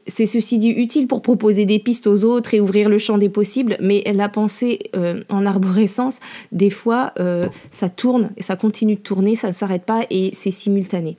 C'est 0.08 0.26
ceci 0.26 0.60
dit 0.60 0.70
utile 0.70 1.08
pour 1.08 1.22
proposer 1.22 1.66
des 1.66 1.80
pistes 1.80 2.08
aux 2.08 2.24
autres 2.26 2.54
et 2.54 2.60
ouvrir 2.60 2.90
le 2.90 2.98
champ 2.98 3.18
des 3.18 3.30
possibles, 3.30 3.78
mais 3.80 4.04
la 4.14 4.30
pensée 4.30 4.80
euh, 4.96 5.22
en 5.30 5.46
arborescence, 5.46 6.20
des 6.52 6.70
fois, 6.70 7.14
euh, 7.20 7.44
ça 7.70 7.90
tourne 7.90 8.32
et 8.38 8.44
ça 8.44 8.56
continue 8.56 8.96
de 8.96 9.02
tourner, 9.02 9.36
ça 9.36 9.50
ne 9.50 9.54
s'arrête 9.54 9.86
pas 9.86 10.02
et 10.10 10.32
c'est 10.34 10.52
simultané. 10.52 11.18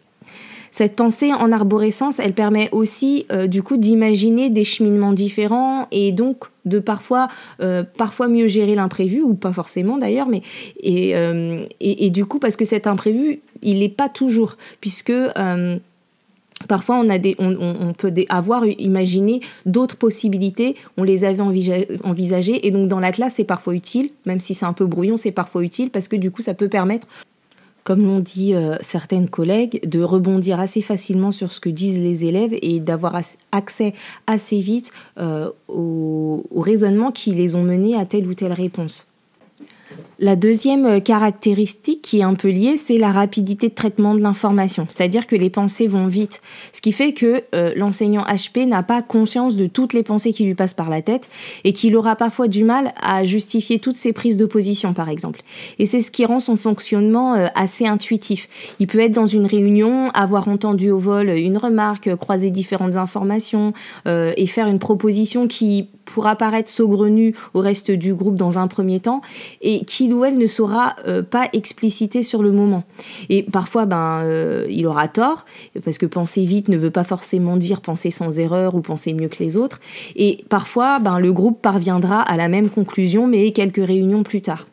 Cette 0.71 0.97
pensée 0.97 1.35
en 1.35 1.53
arborescence, 1.53 2.19
elle 2.19 2.33
permet 2.33 2.71
aussi 2.73 3.27
euh, 3.31 3.47
du 3.47 3.63
coup 3.63 3.77
d'imaginer 3.77 4.49
des 4.49 4.65
cheminements 4.65 5.13
différents 5.13 5.87
et 5.91 6.13
donc 6.13 6.47
de 6.65 6.79
parfois, 6.79 7.29
parfois 7.99 8.29
mieux 8.29 8.47
gérer 8.47 8.77
l'imprévu, 8.77 9.21
ou 9.21 9.35
pas 9.35 9.53
forcément 9.53 9.99
d'ailleurs, 9.99 10.29
mais 10.29 10.43
et, 10.81 11.17
euh, 11.17 11.67
et, 11.81 12.09
du 12.11 12.25
coup 12.25 12.39
parce 12.39 12.57
que 12.57 12.65
cet 12.65 12.87
imprévu, 12.87 13.41
il 13.63 13.81
n'est 13.81 13.89
pas 13.89 14.09
toujours, 14.09 14.57
puisque 14.81 15.13
Parfois, 16.69 17.03
on, 17.39 17.93
peut 17.97 18.13
avoir 18.29 18.67
imaginé 18.67 19.41
d'autres 19.67 19.97
possibilités, 19.97 20.77
on 20.97 21.03
les 21.03 21.25
avait 21.25 21.43
envisagées, 22.05 22.67
et 22.67 22.71
donc 22.71 22.89
dans 22.89 23.01
la 23.01 23.13
classe, 23.13 23.35
c'est 23.35 23.45
parfois 23.45 23.75
utile, 23.75 24.11
même 24.27 24.41
si 24.41 24.55
c'est 24.55 24.67
un 24.67 24.73
peu 24.73 24.87
brouillon, 24.87 25.17
c'est 25.17 25.33
parfois 25.33 25.63
utile, 25.63 25.91
parce 25.91 26.09
que 26.09 26.17
du 26.17 26.31
coup, 26.31 26.43
ça 26.43 26.55
peut 26.55 26.69
permettre 26.69 27.07
comme 27.85 28.05
l'ont 28.05 28.21
dit 28.21 28.55
euh, 28.55 28.77
certaines 28.81 29.29
collègues, 29.29 29.89
de 29.89 30.03
rebondir 30.03 30.61
assez 30.61 30.81
facilement 30.83 31.33
sur 31.33 31.53
ce 31.53 31.61
que 31.61 31.69
disent 31.69 31.99
les 31.99 32.25
élèves 32.25 32.57
et 32.63 32.81
d'avoir 32.81 33.21
accès 33.51 33.95
assez 34.27 34.59
vite 34.59 34.93
euh, 35.19 35.51
aux 35.69 36.45
au 36.51 36.61
raisonnements 36.61 37.11
qui 37.11 37.33
les 37.33 37.57
ont 37.57 37.63
menés 37.65 37.97
à 37.97 38.05
telle 38.05 38.27
ou 38.27 38.35
telle 38.35 38.53
réponse. 38.53 39.09
La 40.19 40.37
deuxième 40.37 40.87
euh, 40.87 41.01
caractéristique 41.01 42.01
qui 42.01 42.21
est 42.21 42.23
un 42.23 42.35
peu 42.35 42.49
liée, 42.49 42.77
c'est 42.77 42.97
la 42.97 43.11
rapidité 43.11 43.69
de 43.69 43.75
traitement 43.75 44.15
de 44.15 44.21
l'information, 44.21 44.87
c'est-à-dire 44.89 45.27
que 45.27 45.35
les 45.35 45.51
pensées 45.51 45.89
vont 45.89 46.07
vite, 46.07 46.43
ce 46.73 46.81
qui 46.81 46.93
fait 46.93 47.13
que 47.13 47.43
euh, 47.57 47.73
l'enseignant 47.75 48.23
HP 48.23 48.67
n'a 48.67 48.85
pas 48.85 49.03
conscience 49.03 49.57
de 49.57 49.67
toutes 49.67 49.93
les 49.95 50.05
pensées 50.05 50.33
qui 50.33 50.45
lui 50.45 50.55
passent 50.55 50.75
par 50.75 50.91
la 50.91 51.03
tête 51.03 51.29
et 51.65 51.73
qu'il 51.73 51.97
aura 51.97 52.15
parfois 52.15 52.47
du 52.47 52.63
mal 52.63 52.95
à 53.03 53.25
justifier 53.25 53.81
toutes 53.81 53.97
ses 53.97 54.13
prises 54.13 54.37
de 54.37 54.47
position, 54.47 54.95
par 54.95 55.09
exemple. 55.09 55.41
Et 55.81 55.87
c'est 55.87 56.01
ce 56.01 56.13
qui 56.13 56.25
rend 56.25 56.39
son 56.39 56.57
fonctionnement 56.57 57.35
euh, 57.35 57.49
assez 57.57 57.87
intuitif. 57.87 58.49
Il 58.79 58.87
peut 58.87 59.01
être 59.01 59.13
dans 59.13 59.27
une 59.27 59.47
réunion, 59.47 60.11
avoir 60.11 60.47
entendu 60.47 60.93
au 60.93 61.01
vol 61.01 61.31
une 61.31 61.57
remarque, 61.57 62.15
croiser 62.17 62.51
différentes 62.51 62.95
informations 62.97 63.73
et 64.07 64.47
faire 64.47 64.69
une 64.69 64.79
proposition 64.79 65.49
qui 65.49 65.89
pourra 66.05 66.37
paraître 66.37 66.71
saugrenue 66.71 67.35
au 67.55 67.61
reste 67.61 67.91
du 67.91 68.15
groupe 68.15 68.37
dans 68.37 68.59
un 68.59 68.67
premier 68.67 69.01
temps 69.01 69.21
et 69.61 69.82
qu'il 69.87 70.13
ou 70.15 70.25
elle 70.25 70.39
ne 70.39 70.47
saura 70.47 70.97
euh, 71.07 71.23
pas 71.23 71.49
expliciter 71.53 72.23
sur 72.23 72.43
le 72.43 72.53
moment. 72.53 72.85
Et 73.29 73.43
parfois, 73.43 73.87
ben, 73.87 74.21
euh, 74.23 74.67
il 74.71 74.87
aura 74.87 75.09
tort, 75.09 75.45
parce 75.85 75.99
que 75.99 76.07
penser 76.07 76.45
vite 76.45 76.69
ne 76.69 76.77
veut 76.77 76.91
pas 76.91 77.05
forcément 77.05 77.57
dire 77.57 77.81
penser 77.81 78.11
sans 78.11 78.39
erreur 78.39 78.75
ou 78.75 78.81
penser 78.81 79.13
mieux 79.13 79.29
que 79.29 79.43
les 79.43 79.57
autres. 79.57 79.81
Et 80.17 80.45
parfois, 80.49 80.99
ben, 80.99 81.19
le 81.19 81.33
groupe 81.33 81.61
parviendra 81.63 82.21
à 82.21 82.37
la 82.37 82.49
même 82.49 82.71
conclusion, 82.71 83.27
mais 83.27 83.53
quelques 83.53 83.85
réunions 83.85 84.23
plus 84.23 84.43
tard. 84.43 84.67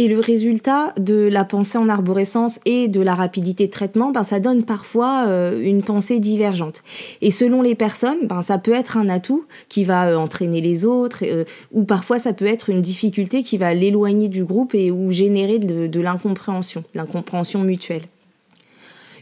Et 0.00 0.06
le 0.06 0.20
résultat 0.20 0.94
de 0.96 1.28
la 1.28 1.44
pensée 1.44 1.76
en 1.76 1.88
arborescence 1.88 2.60
et 2.64 2.86
de 2.86 3.00
la 3.00 3.16
rapidité 3.16 3.66
de 3.66 3.72
traitement, 3.72 4.12
ben, 4.12 4.22
ça 4.22 4.38
donne 4.38 4.64
parfois 4.64 5.24
euh, 5.26 5.60
une 5.60 5.82
pensée 5.82 6.20
divergente. 6.20 6.84
Et 7.20 7.32
selon 7.32 7.62
les 7.62 7.74
personnes, 7.74 8.28
ben, 8.28 8.40
ça 8.42 8.58
peut 8.58 8.72
être 8.72 8.96
un 8.96 9.08
atout 9.08 9.44
qui 9.68 9.82
va 9.82 10.06
euh, 10.06 10.16
entraîner 10.16 10.60
les 10.60 10.84
autres, 10.84 11.24
euh, 11.24 11.42
ou 11.72 11.82
parfois 11.82 12.20
ça 12.20 12.32
peut 12.32 12.46
être 12.46 12.70
une 12.70 12.80
difficulté 12.80 13.42
qui 13.42 13.58
va 13.58 13.74
l'éloigner 13.74 14.28
du 14.28 14.44
groupe 14.44 14.72
et 14.76 14.92
ou 14.92 15.10
générer 15.10 15.58
de, 15.58 15.88
de 15.88 16.00
l'incompréhension, 16.00 16.84
l'incompréhension 16.94 17.64
mutuelle. 17.64 18.02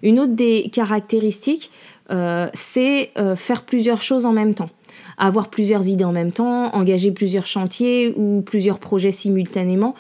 Une 0.02 0.21
autre 0.21 0.35
des 0.35 0.68
caractéristiques, 0.71 1.71
c'est 2.52 3.11
faire 3.35 3.62
plusieurs 3.64 4.02
choses 4.02 4.26
en 4.26 4.33
même 4.33 4.54
temps 4.54 4.68
avoir 5.18 5.49
plusieurs 5.49 5.87
idées 5.88 6.04
en 6.04 6.12
même 6.12 6.32
temps, 6.32 6.75
engager 6.75 7.11
plusieurs 7.11 7.46
chantiers 7.46 8.12
ou 8.16 8.42
plusieurs 8.42 8.78
projets 8.78 9.11
simultanément. 9.11 9.94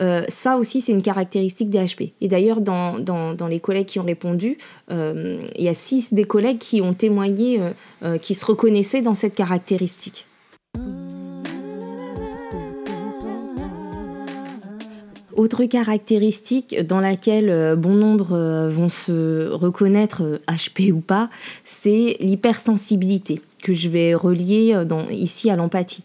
Euh, 0.00 0.22
ça 0.28 0.56
aussi, 0.56 0.80
c'est 0.80 0.92
une 0.92 1.02
caractéristique 1.02 1.70
des 1.70 1.78
HP. 1.78 2.12
Et 2.20 2.28
d'ailleurs, 2.28 2.60
dans, 2.60 2.96
les 3.48 3.60
collègues 3.60 3.86
qui 3.86 3.98
ont 3.98 4.04
répondu, 4.04 4.58
euh, 4.90 5.40
il 5.56 5.64
y 5.64 5.68
a 5.68 5.74
six 5.74 6.12
des 6.12 6.24
collègues 6.24 6.58
qui 6.58 6.80
ont 6.80 6.94
témoigné, 6.94 7.60
euh, 8.04 8.18
qui 8.18 8.34
se 8.34 8.44
reconnaissaient 8.44 9.02
dans 9.02 9.14
cette 9.14 9.34
caractéristique. 9.34 10.26
Autre 15.36 15.64
caractéristique 15.66 16.84
dans 16.84 16.98
laquelle 16.98 17.76
bon 17.76 17.94
nombre 17.94 18.66
vont 18.68 18.88
se 18.88 19.48
reconnaître, 19.52 20.40
HP 20.48 20.90
ou 20.90 20.98
pas, 20.98 21.30
c'est 21.64 22.16
l'hypersensibilité 22.18 23.40
que 23.62 23.72
je 23.72 23.88
vais 23.88 24.14
relier 24.14 24.72
euh, 24.74 25.02
ici 25.10 25.50
à 25.50 25.56
l'empathie. 25.56 26.04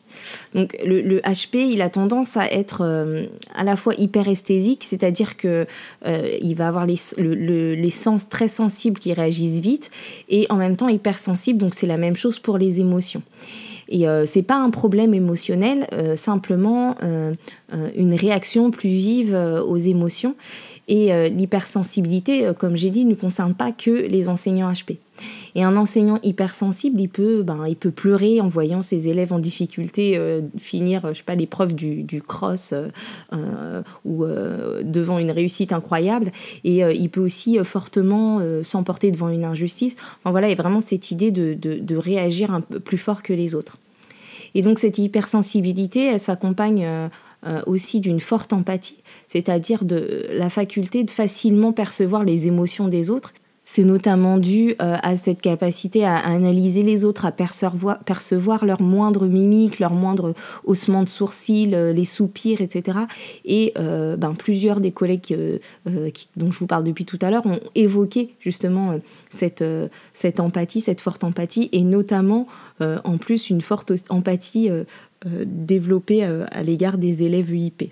Donc 0.53 0.75
le, 0.85 1.19
HP, 1.21 1.55
il 1.55 1.81
a 1.81 1.89
tendance 1.89 2.37
à 2.37 2.51
être 2.51 2.81
euh, 2.81 3.25
à 3.53 3.63
la 3.63 3.75
fois 3.75 3.93
hyperesthésique, 3.95 4.83
c'est-à-dire 4.83 5.37
que 5.37 5.65
euh, 6.05 6.37
il 6.41 6.55
va 6.55 6.67
avoir 6.67 6.85
les, 6.85 6.97
les, 7.17 7.89
sens 7.89 8.29
très 8.29 8.47
sensibles 8.47 8.99
qui 8.99 9.13
réagissent 9.13 9.61
vite, 9.61 9.91
et 10.29 10.45
en 10.49 10.55
même 10.55 10.75
temps 10.75 10.89
hypersensible, 10.89 11.59
donc 11.59 11.75
c'est 11.75 11.87
la 11.87 11.97
même 11.97 12.15
chose 12.15 12.39
pour 12.39 12.57
les 12.57 12.79
émotions. 12.79 13.21
Et 13.89 14.07
euh, 14.07 14.25
c'est 14.25 14.43
pas 14.43 14.55
un 14.55 14.69
problème 14.69 15.13
émotionnel, 15.13 15.87
simplement 16.15 16.95
une 17.95 18.15
réaction 18.15 18.71
plus 18.71 18.89
vive 18.89 19.35
aux 19.35 19.77
émotions. 19.77 20.35
Et 20.87 21.11
l'hypersensibilité, 21.29 22.51
comme 22.57 22.75
j'ai 22.75 22.89
dit, 22.89 23.05
ne 23.05 23.15
concerne 23.15 23.53
pas 23.53 23.71
que 23.71 23.91
les 23.91 24.29
enseignants 24.29 24.71
HP. 24.71 24.97
Et 25.55 25.63
un 25.63 25.75
enseignant 25.75 26.19
hypersensible, 26.23 26.99
il 26.99 27.09
peut, 27.09 27.43
ben, 27.43 27.67
il 27.67 27.75
peut 27.75 27.91
pleurer 27.91 28.41
en 28.41 28.47
voyant 28.47 28.81
ses 28.81 29.07
élèves 29.07 29.33
en 29.33 29.39
difficulté 29.39 30.17
euh, 30.17 30.41
finir, 30.57 31.09
je 31.09 31.19
sais 31.19 31.23
pas, 31.23 31.35
l'épreuve 31.35 31.75
du, 31.75 32.03
du 32.03 32.21
cross 32.21 32.73
euh, 32.73 32.87
euh, 33.33 33.83
ou 34.03 34.25
devant 34.83 35.19
une 35.19 35.31
réussite 35.31 35.73
incroyable. 35.73 36.31
Et 36.63 36.79
il 36.79 37.09
peut 37.09 37.21
aussi 37.21 37.57
fortement 37.63 38.41
s'emporter 38.63 39.11
devant 39.11 39.29
une 39.29 39.45
injustice. 39.45 39.95
Enfin, 40.19 40.31
voilà, 40.31 40.47
a 40.47 40.55
vraiment 40.55 40.81
cette 40.81 41.11
idée 41.11 41.31
de, 41.31 41.53
de, 41.53 41.77
de, 41.79 41.95
réagir 41.95 42.53
un 42.53 42.61
peu 42.61 42.79
plus 42.79 42.97
fort 42.97 43.23
que 43.23 43.33
les 43.33 43.55
autres. 43.55 43.77
Et 44.55 44.61
donc 44.61 44.79
cette 44.79 44.97
hypersensibilité, 44.97 46.07
elle 46.07 46.19
s'accompagne 46.19 47.09
aussi 47.65 47.99
d'une 47.99 48.19
forte 48.19 48.53
empathie, 48.53 49.03
c'est-à-dire 49.27 49.85
de 49.85 50.25
la 50.31 50.49
faculté 50.49 51.03
de 51.03 51.11
facilement 51.11 51.73
percevoir 51.73 52.23
les 52.23 52.47
émotions 52.47 52.87
des 52.87 53.09
autres 53.09 53.33
c'est 53.65 53.83
notamment 53.83 54.37
dû 54.37 54.75
euh, 54.81 54.97
à 55.01 55.15
cette 55.15 55.41
capacité 55.41 56.05
à, 56.05 56.17
analyser 56.17 56.83
les 56.83 57.05
autres, 57.05 57.25
à 57.25 57.31
percevoir, 57.31 58.65
leurs 58.65 58.81
moindres 58.81 59.25
mimiques, 59.25 59.79
leurs 59.79 59.93
moindres 59.93 60.33
haussements 60.65 61.03
de 61.03 61.09
sourcils, 61.09 61.73
euh, 61.73 61.93
les 61.93 62.05
soupirs, 62.05 62.61
etc. 62.61 62.99
Et 63.45 63.73
euh, 63.77 64.17
ben, 64.17 64.33
plusieurs 64.33 64.81
des 64.81 64.91
collègues 64.91 65.37
dont 66.35 66.51
je 66.51 66.59
vous 66.59 66.67
parle 66.67 66.83
depuis 66.83 67.05
tout 67.05 67.19
à 67.21 67.29
l'heure 67.29 67.45
ont 67.45 67.59
évoqué 67.75 68.35
justement 68.39 68.99
cette, 69.29 69.63
cette 70.13 70.39
empathie, 70.39 70.81
cette 70.81 71.01
forte 71.01 71.23
empathie, 71.23 71.69
et 71.71 71.83
notamment 71.83 72.47
en 72.81 73.17
plus 73.17 73.49
une 73.49 73.61
forte 73.61 73.93
empathie 74.09 74.69
développée 75.45 76.23
à 76.23 76.63
l'égard 76.63 76.97
des 76.97 77.23
élèves 77.23 77.53
UIP. 77.53 77.83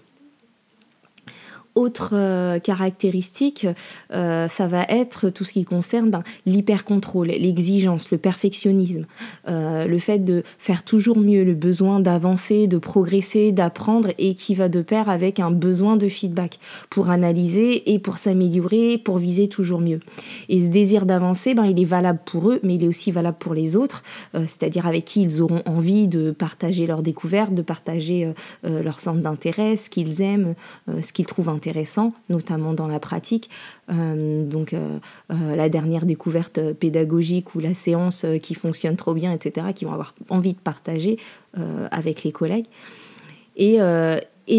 Autre 1.73 2.09
euh, 2.13 2.59
caractéristique, 2.59 3.65
euh, 4.11 4.49
ça 4.49 4.67
va 4.67 4.83
être 4.89 5.29
tout 5.29 5.45
ce 5.45 5.53
qui 5.53 5.63
concerne 5.63 6.09
ben, 6.09 6.21
l'hypercontrôle, 6.45 7.27
l'exigence, 7.27 8.11
le 8.11 8.17
perfectionnisme, 8.17 9.05
euh, 9.47 9.85
le 9.85 9.97
fait 9.97 10.19
de 10.19 10.43
faire 10.57 10.83
toujours 10.83 11.17
mieux, 11.17 11.45
le 11.45 11.55
besoin 11.55 12.01
d'avancer, 12.01 12.67
de 12.67 12.77
progresser, 12.77 13.53
d'apprendre 13.53 14.09
et 14.17 14.35
qui 14.35 14.53
va 14.53 14.67
de 14.67 14.81
pair 14.81 15.07
avec 15.07 15.39
un 15.39 15.49
besoin 15.49 15.95
de 15.95 16.09
feedback 16.09 16.59
pour 16.89 17.09
analyser 17.09 17.93
et 17.93 17.99
pour 17.99 18.17
s'améliorer, 18.17 18.97
pour 18.97 19.17
viser 19.17 19.47
toujours 19.47 19.79
mieux. 19.79 20.01
Et 20.49 20.59
ce 20.59 20.67
désir 20.67 21.05
d'avancer, 21.05 21.53
ben, 21.53 21.63
il 21.63 21.79
est 21.79 21.85
valable 21.85 22.19
pour 22.25 22.51
eux, 22.51 22.59
mais 22.63 22.75
il 22.75 22.83
est 22.83 22.89
aussi 22.89 23.13
valable 23.13 23.37
pour 23.39 23.53
les 23.53 23.77
autres, 23.77 24.03
c'est-à-dire 24.33 24.87
avec 24.87 25.05
qui 25.05 25.21
ils 25.21 25.41
auront 25.41 25.61
envie 25.65 26.09
de 26.09 26.31
partager 26.31 26.85
leurs 26.85 27.01
découvertes, 27.01 27.53
de 27.53 27.61
partager 27.61 28.33
leur 28.63 28.99
centre 28.99 29.21
d'intérêt, 29.21 29.77
ce 29.77 29.89
qu'ils 29.89 30.21
aiment, 30.21 30.55
ce 31.01 31.13
qu'ils 31.13 31.25
trouvent 31.25 31.49
intéressant, 31.49 31.60
notamment 32.29 32.73
dans 32.73 32.87
la 32.87 32.99
pratique. 32.99 33.49
Euh, 33.91 34.45
donc 34.45 34.73
euh, 34.73 34.99
euh, 35.31 35.55
la 35.55 35.69
dernière 35.69 36.05
découverte 36.05 36.73
pédagogique 36.73 37.55
ou 37.55 37.59
la 37.59 37.73
séance 37.73 38.25
qui 38.41 38.55
fonctionne 38.55 38.95
trop 38.95 39.13
bien, 39.13 39.31
etc., 39.33 39.67
qui 39.75 39.85
vont 39.85 39.93
avoir 39.93 40.13
envie 40.29 40.53
de 40.53 40.59
partager 40.59 41.17
avec 41.91 42.23
les 42.23 42.31
collègues. 42.31 42.65
Et, 43.57 43.79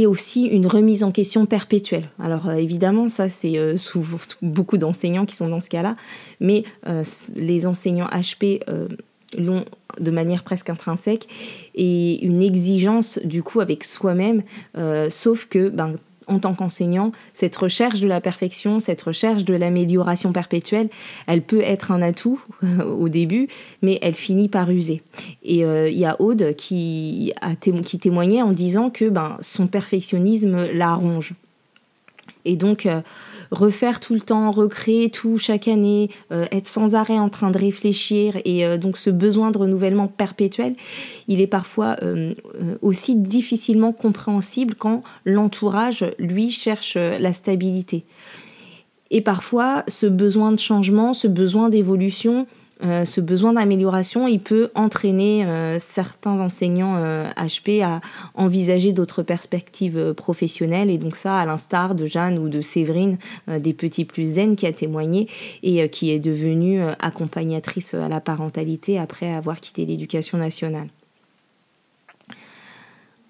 aussi 0.06 0.44
une 0.44 0.66
remise 0.66 1.04
en 1.04 1.10
question 1.10 1.44
perpétuelle. 1.44 2.08
Alors 2.18 2.50
évidemment, 2.50 3.08
ça 3.08 3.28
c'est 3.28 3.58
beaucoup 4.40 4.78
d'enseignants 4.78 5.26
qui 5.26 5.36
sont 5.36 5.48
dans 5.48 5.60
ce 5.60 5.68
cas-là, 5.68 5.96
mais 6.40 6.64
les 7.36 7.66
enseignants 7.66 8.08
HP 8.08 8.60
l'ont 9.36 9.64
de 10.00 10.10
manière 10.10 10.44
presque 10.44 10.70
intrinsèque 10.70 11.28
et 11.74 12.24
une 12.24 12.42
exigence 12.42 13.18
du 13.24 13.42
coup 13.42 13.60
avec 13.60 13.84
soi-même, 13.84 14.42
sauf 15.10 15.46
que 15.46 15.68
ben, 15.68 15.94
en 16.26 16.38
tant 16.38 16.54
qu'enseignant, 16.54 17.12
cette 17.32 17.56
recherche 17.56 18.00
de 18.00 18.08
la 18.08 18.20
perfection, 18.20 18.80
cette 18.80 19.02
recherche 19.02 19.44
de 19.44 19.54
l'amélioration 19.54 20.32
perpétuelle, 20.32 20.88
elle 21.26 21.42
peut 21.42 21.62
être 21.62 21.90
un 21.90 22.02
atout 22.02 22.42
au 22.86 23.08
début, 23.08 23.48
mais 23.82 23.98
elle 24.02 24.14
finit 24.14 24.48
par 24.48 24.70
user. 24.70 25.02
Et 25.42 25.64
euh, 25.64 25.88
il 25.88 25.98
y 25.98 26.04
a 26.06 26.20
Aude 26.20 26.54
qui, 26.56 27.32
a 27.40 27.54
témoignait 27.56 28.42
en 28.42 28.52
disant 28.52 28.90
que 28.90 29.08
ben, 29.08 29.36
son 29.40 29.66
perfectionnisme 29.66 30.70
la 30.72 30.94
ronge. 30.94 31.34
Et 32.44 32.56
donc, 32.56 32.88
refaire 33.50 34.00
tout 34.00 34.14
le 34.14 34.20
temps, 34.20 34.50
recréer 34.50 35.10
tout 35.10 35.38
chaque 35.38 35.68
année, 35.68 36.10
être 36.30 36.66
sans 36.66 36.94
arrêt 36.94 37.18
en 37.18 37.28
train 37.28 37.50
de 37.50 37.58
réfléchir 37.58 38.36
et 38.44 38.78
donc 38.78 38.98
ce 38.98 39.10
besoin 39.10 39.50
de 39.50 39.58
renouvellement 39.58 40.08
perpétuel, 40.08 40.74
il 41.28 41.40
est 41.40 41.46
parfois 41.46 41.96
aussi 42.80 43.16
difficilement 43.16 43.92
compréhensible 43.92 44.74
quand 44.74 45.02
l'entourage, 45.24 46.04
lui, 46.18 46.50
cherche 46.50 46.96
la 46.96 47.32
stabilité. 47.32 48.04
Et 49.10 49.20
parfois, 49.20 49.84
ce 49.88 50.06
besoin 50.06 50.52
de 50.52 50.58
changement, 50.58 51.12
ce 51.12 51.28
besoin 51.28 51.68
d'évolution, 51.68 52.46
euh, 52.84 53.04
ce 53.04 53.20
besoin 53.20 53.52
d'amélioration, 53.52 54.26
il 54.26 54.40
peut 54.40 54.70
entraîner 54.74 55.44
euh, 55.44 55.78
certains 55.78 56.40
enseignants 56.40 56.96
HP 57.36 57.80
euh, 57.80 57.84
à 57.84 58.00
envisager 58.34 58.92
d'autres 58.92 59.22
perspectives 59.22 60.14
professionnelles. 60.14 60.90
Et 60.90 60.98
donc 60.98 61.16
ça, 61.16 61.38
à 61.38 61.46
l'instar 61.46 61.94
de 61.94 62.06
Jeanne 62.06 62.38
ou 62.38 62.48
de 62.48 62.60
Séverine, 62.60 63.18
des 63.48 63.72
petits 63.72 64.04
plus 64.04 64.34
zen 64.34 64.56
qui 64.56 64.66
a 64.66 64.72
témoigné 64.72 65.28
et 65.62 65.88
qui 65.88 66.10
est 66.10 66.18
devenue 66.18 66.82
accompagnatrice 66.98 67.94
à 67.94 68.08
la 68.08 68.20
parentalité 68.20 68.98
après 68.98 69.32
avoir 69.32 69.60
quitté 69.60 69.86
l'éducation 69.86 70.38
nationale. 70.38 70.88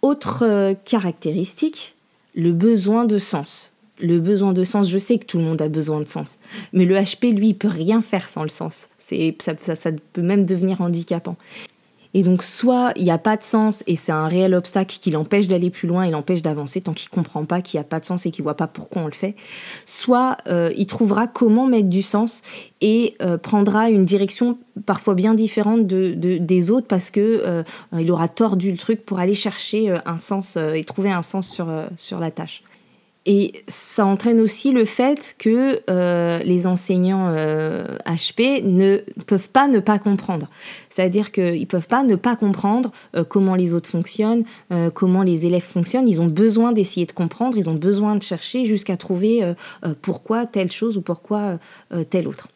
Autre 0.01 0.75
caractéristique, 0.85 1.95
le 2.35 2.53
besoin 2.53 3.05
de 3.05 3.19
sens 3.19 3.72
le 4.03 4.21
besoin 4.21 4.53
de 4.53 4.65
sens, 4.65 4.91
je 4.91 4.99
sais 4.99 5.19
que 5.19 5.25
tout 5.25 5.39
le 5.39 5.45
monde 5.45 5.63
a 5.63 5.69
besoin 5.69 6.01
de 6.01 6.09
sens, 6.09 6.39
mais 6.73 6.85
le 6.85 6.97
HP, 6.97 7.35
lui, 7.35 7.49
il 7.51 7.55
peut 7.55 7.69
rien 7.69 8.03
faire 8.03 8.29
sans 8.29 8.43
le 8.43 8.49
sens. 8.49 8.89
C'est, 8.99 9.37
ça, 9.41 9.55
ça, 9.75 9.91
peut 10.13 10.23
même 10.23 10.45
devenir 10.45 10.81
handicapant. 10.81 11.37
Et 12.15 12.23
donc, 12.23 12.43
soit 12.43 12.93
il 12.97 13.05
n'y 13.05 13.11
a 13.11 13.17
pas 13.17 13.39
de 13.39 13.43
sens 13.43 13.83
et 13.87 13.97
c'est 13.97 14.13
un 14.13 14.29
réel 14.29 14.53
obstacle 14.55 14.99
qui 15.01 15.11
l'empêche 15.11 15.49
d'aller 15.49 15.71
plus 15.71 15.89
loin 15.89 16.03
et 16.03 16.11
l'empêche 16.11 16.43
d'avancer 16.43 16.83
tant 16.83 16.93
qu'il 16.93 17.09
comprend 17.09 17.47
pas 17.47 17.63
qu'il 17.63 17.79
n'y 17.79 17.81
a 17.81 17.89
pas 17.89 18.01
de 18.01 18.05
sens 18.05 18.27
et 18.27 18.31
qu'il 18.31 18.43
voit 18.43 18.57
pas 18.57 18.67
pourquoi 18.67 19.03
on 19.03 19.07
le 19.07 19.13
fait. 19.13 19.35
Soit 19.87 20.37
euh, 20.47 20.71
il 20.77 20.87
trouvera 20.87 21.27
comment 21.27 21.67
mettre 21.67 21.89
du 21.89 22.03
sens 22.03 22.43
et 22.83 23.15
euh, 23.23 23.39
prendra 23.39 23.89
une 23.89 24.05
direction 24.05 24.59
parfois 24.85 25.15
bien 25.15 25.33
différente 25.33 25.87
de, 25.87 26.15
des 26.15 26.71
autres 26.71 26.87
parce 26.87 27.11
que 27.11 27.43
euh, 27.47 27.63
il 27.99 28.11
aura 28.11 28.29
tordu 28.29 28.73
le 28.73 28.79
truc 28.79 29.07
pour 29.07 29.19
aller 29.19 29.35
chercher 29.35 29.95
un 30.05 30.19
sens 30.19 30.57
et 30.57 30.85
trouver 30.85 31.11
un 31.11 31.23
sens 31.23 31.49
sur, 31.49 31.67
sur 31.97 32.21
la 32.21 32.31
tâche. 32.31 32.63
Et 33.25 33.53
ça 33.69 34.05
entraîne 34.05 34.41
aussi 34.41 34.73
le 34.73 34.85
fait 34.85 35.37
que 35.39 35.81
euh, 35.89 36.39
les 36.41 36.67
enseignants 36.67 37.33
HP 37.33 38.41
euh, 38.41 38.61
ne 38.65 38.97
peuvent 39.27 39.49
pas 39.49 39.69
ne 39.69 39.79
pas 39.79 40.01
comprendre. 40.01 40.49
C'est-à-dire 40.91 41.31
qu'ils 41.31 41.61
ne 41.61 41.67
peuvent 41.67 41.87
pas 41.87 42.03
ne 42.03 42.17
pas 42.17 42.35
comprendre 42.35 42.91
euh, 43.15 43.23
comment 43.23 43.55
les 43.55 43.75
autres 43.75 43.89
fonctionnent, 43.89 44.45
comment 44.95 45.23
les 45.23 45.47
élèves 45.47 45.63
fonctionnent. 45.63 46.09
Ils 46.09 46.21
ont 46.21 46.27
besoin 46.27 46.73
d'essayer 46.73 47.07
de 47.07 47.13
comprendre, 47.13 47.57
ils 47.57 47.71
ont 47.71 47.75
besoin 47.75 48.17
de 48.17 48.23
chercher 48.23 48.65
jusqu'à 48.65 48.97
trouver 48.97 49.55
pourquoi 50.01 50.47
telle 50.47 50.73
chose 50.73 50.97
ou 50.97 51.03
pourquoi 51.03 51.59
telle 52.11 52.27
autre. 52.27 52.49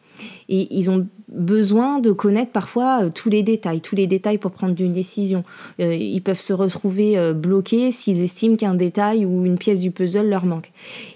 Et 0.49 0.67
ils 0.75 0.89
ont 0.89 1.07
besoin 1.29 1.99
de 1.99 2.11
connaître 2.11 2.51
parfois 2.51 3.03
euh, 3.03 3.09
tous 3.09 3.29
les 3.29 3.43
détails, 3.43 3.81
tous 3.81 3.95
les 3.95 4.07
détails 4.07 4.37
pour 4.37 4.51
prendre 4.51 4.79
une 4.79 4.93
décision. 4.93 5.43
Euh, 5.79 5.93
ils 5.93 6.21
peuvent 6.21 6.39
se 6.39 6.53
retrouver 6.53 7.17
euh, 7.17 7.33
bloqués 7.33 7.91
s'ils 7.91 8.23
estiment 8.23 8.55
qu'un 8.55 8.73
détail 8.73 9.25
ou 9.25 9.45
une 9.45 9.57
pièce 9.57 9.81
du 9.81 9.91
puzzle 9.91 10.29
leur 10.29 10.45
manque. 10.45 10.71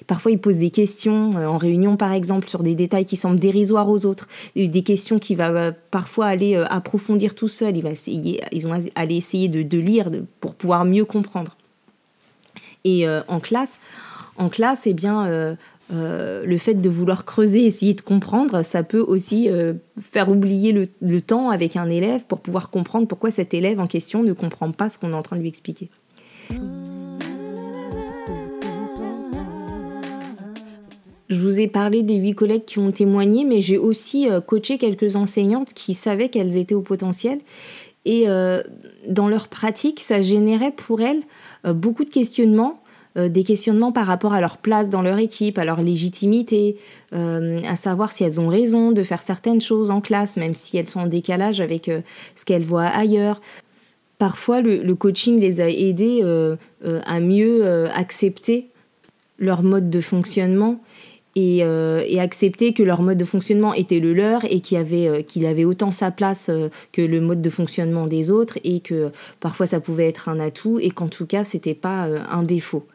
Parfois, 0.08 0.32
ils 0.32 0.40
posent 0.40 0.58
des 0.58 0.72
questions 0.72 1.32
en 1.32 1.58
réunion, 1.58 1.96
par 1.96 2.12
exemple, 2.12 2.50
sur 2.50 2.64
des 2.64 2.76
détails 2.76 3.06
qui 3.06 3.16
semblent 3.16 3.40
dérisoires 3.40 3.90
aux 3.90 4.06
autres, 4.06 4.28
des 4.56 4.84
questions 4.84 5.20
qui 5.20 5.36
va 5.36 5.72
parfois 5.72 6.28
aller 6.28 6.56
approfondir 6.56 7.36
tout 7.36 7.48
seul. 7.48 7.76
Ils, 7.78 8.68
vont 8.68 8.74
aller 8.96 9.16
essayer 9.16 9.48
de, 9.48 9.78
lire 9.78 10.10
pour 10.40 10.56
pouvoir 10.56 10.86
mieux 10.86 11.06
comprendre. 11.06 11.56
Et 12.84 13.06
en 13.08 13.40
classe, 13.40 13.80
en 14.38 14.50
classe, 14.50 14.86
eh 14.86 14.94
bien, 14.94 15.58
le 15.90 16.58
fait 16.58 16.76
de 16.76 16.90
vouloir 16.90 17.26
creuser, 17.26 17.66
essayer 17.66 17.94
de 17.94 18.02
comprendre, 18.02 18.64
ça 18.64 18.84
peut 18.84 19.00
aussi 19.00 19.50
euh, 19.50 19.74
faire 20.00 20.30
oublier 20.30 20.72
le, 20.72 21.22
temps 21.22 21.50
avec 21.50 21.76
un 21.76 21.90
élève 21.90 22.24
pour 22.26 22.40
pouvoir 22.40 22.70
comprendre 22.70 23.08
pourquoi 23.08 23.32
cet 23.32 23.54
élève 23.54 23.80
en 23.80 23.88
question 23.88 24.24
ne 24.24 24.34
comprend 24.34 24.72
pas 24.72 24.90
ce 24.90 24.98
qu'on 24.98 25.12
est 25.12 25.16
en 25.16 25.22
train 25.22 25.36
de 25.36 25.42
lui 25.42 25.50
expliquer. 25.50 25.90
Je 31.30 31.40
vous 31.40 31.60
ai 31.62 31.68
parlé 31.68 32.04
des 32.04 32.16
huit 32.16 32.36
collègues 32.36 32.66
qui 32.66 32.80
ont 32.80 32.92
témoigné, 32.92 33.46
mais 33.46 33.62
j'ai 33.62 33.78
aussi 33.78 34.30
euh, 34.30 34.42
coaché 34.42 34.78
quelques 34.78 35.16
enseignantes 35.16 35.74
qui 35.74 35.94
savaient 35.94 36.30
qu'elles 36.30 36.58
étaient 36.58 36.76
au 36.76 36.82
potentiel. 36.82 37.40
Et 38.04 38.26
dans 39.08 39.28
leur 39.28 39.48
pratique, 39.48 40.00
ça 40.00 40.24
générait 40.24 40.72
pour 40.72 41.02
elles 41.02 41.22
beaucoup 41.64 42.04
de 42.04 42.10
questionnements 42.10 42.81
euh, 43.18 43.28
des 43.28 43.44
questionnements 43.44 43.92
par 43.92 44.08
rapport 44.08 44.34
à 44.34 44.40
leur 44.40 44.58
place 44.58 44.90
dans 44.90 45.02
leur 45.02 45.20
équipe, 45.20 45.58
à 45.58 45.66
leur 45.66 45.82
légitimité, 45.82 46.78
euh, 47.14 47.62
à 47.68 47.76
savoir 47.76 48.14
si 48.14 48.24
elles 48.24 48.40
ont 48.40 48.48
raison 48.48 48.94
de 48.94 49.04
faire 49.04 49.22
certaines 49.22 49.60
choses 49.60 49.92
en 49.92 50.00
classe, 50.00 50.38
même 50.38 50.54
si 50.54 50.78
elles 50.78 50.88
sont 50.88 51.02
en 51.02 51.08
décalage 51.08 51.60
avec 51.60 51.90
euh, 51.90 52.00
ce 52.36 52.46
qu'elles 52.46 52.64
voient 52.64 52.86
ailleurs. 52.86 53.42
Parfois, 54.18 54.62
le, 54.62 54.94
coaching 54.94 55.42
les 55.42 55.60
a 55.60 55.70
aidées 55.70 56.24
à 56.84 57.20
mieux 57.20 57.88
accepter 57.90 58.68
leur 59.40 59.64
mode 59.64 59.90
de 59.90 60.00
fonctionnement 60.00 60.80
euh, 61.38 62.04
et, 62.08 62.20
accepter 62.20 62.74
que 62.74 62.84
leur 62.84 63.02
mode 63.02 63.18
de 63.18 63.24
fonctionnement 63.24 63.74
était 63.74 64.00
le 64.00 64.14
leur 64.14 64.44
et 64.44 64.60
qu'il 64.60 64.78
avait, 64.78 65.08
euh, 65.08 65.48
avait 65.48 65.64
autant 65.64 65.94
sa 65.94 66.12
place 66.12 66.50
euh, 66.50 66.68
que 66.92 67.02
le 67.02 67.22
mode 67.22 67.42
de 67.42 67.50
fonctionnement 67.50 68.06
des 68.06 68.30
autres 68.30 68.60
et 68.66 68.82
que 68.82 69.12
parfois 69.40 69.66
ça 69.66 69.80
pouvait 69.80 70.10
être 70.10 70.28
un 70.28 70.42
atout 70.42 70.78
et 70.82 70.92
qu'en 70.92 71.08
tout 71.08 71.26
cas 71.26 71.46
c'était 71.46 71.74
pas 71.74 72.08
un 72.30 72.44
défaut. 72.44 72.86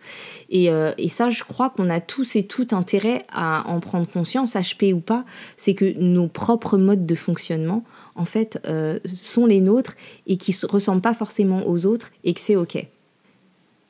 Et, 0.50 0.68
et, 0.98 1.08
ça, 1.08 1.30
je 1.30 1.42
crois 1.44 1.70
qu'on 1.70 1.90
a 1.90 2.00
tous 2.00 2.36
et 2.36 2.44
tout 2.44 2.68
intérêt 2.72 3.24
à 3.32 3.64
en 3.68 3.80
prendre 3.80 4.06
conscience, 4.06 4.54
HP 4.54 4.92
ou 4.92 5.00
pas, 5.00 5.24
c'est 5.56 5.74
que 5.74 5.98
nos 5.98 6.28
propres 6.28 6.78
modes 6.78 7.06
de 7.06 7.14
fonctionnement, 7.14 7.84
en 8.14 8.24
fait, 8.24 8.60
sont 9.04 9.46
les 9.46 9.60
nôtres 9.60 9.96
et 10.26 10.36
qui 10.36 10.56
ne 10.62 10.68
ressemblent 10.68 11.02
pas 11.02 11.14
forcément 11.14 11.66
aux 11.66 11.86
autres 11.86 12.12
et 12.24 12.34
que 12.34 12.40
c'est 12.40 12.56
OK. 12.56 12.86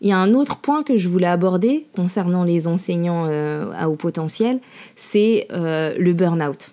Il 0.00 0.08
y 0.08 0.12
a 0.12 0.18
un 0.18 0.34
autre 0.34 0.56
point 0.56 0.82
que 0.82 0.96
je 0.96 1.08
voulais 1.08 1.26
aborder 1.26 1.86
concernant 1.94 2.44
les 2.44 2.68
enseignants 2.68 3.26
euh, 3.28 3.70
à 3.74 3.88
haut 3.88 3.96
potentiel, 3.96 4.60
c'est 4.94 5.46
euh, 5.52 5.94
le 5.98 6.12
burn-out. 6.12 6.72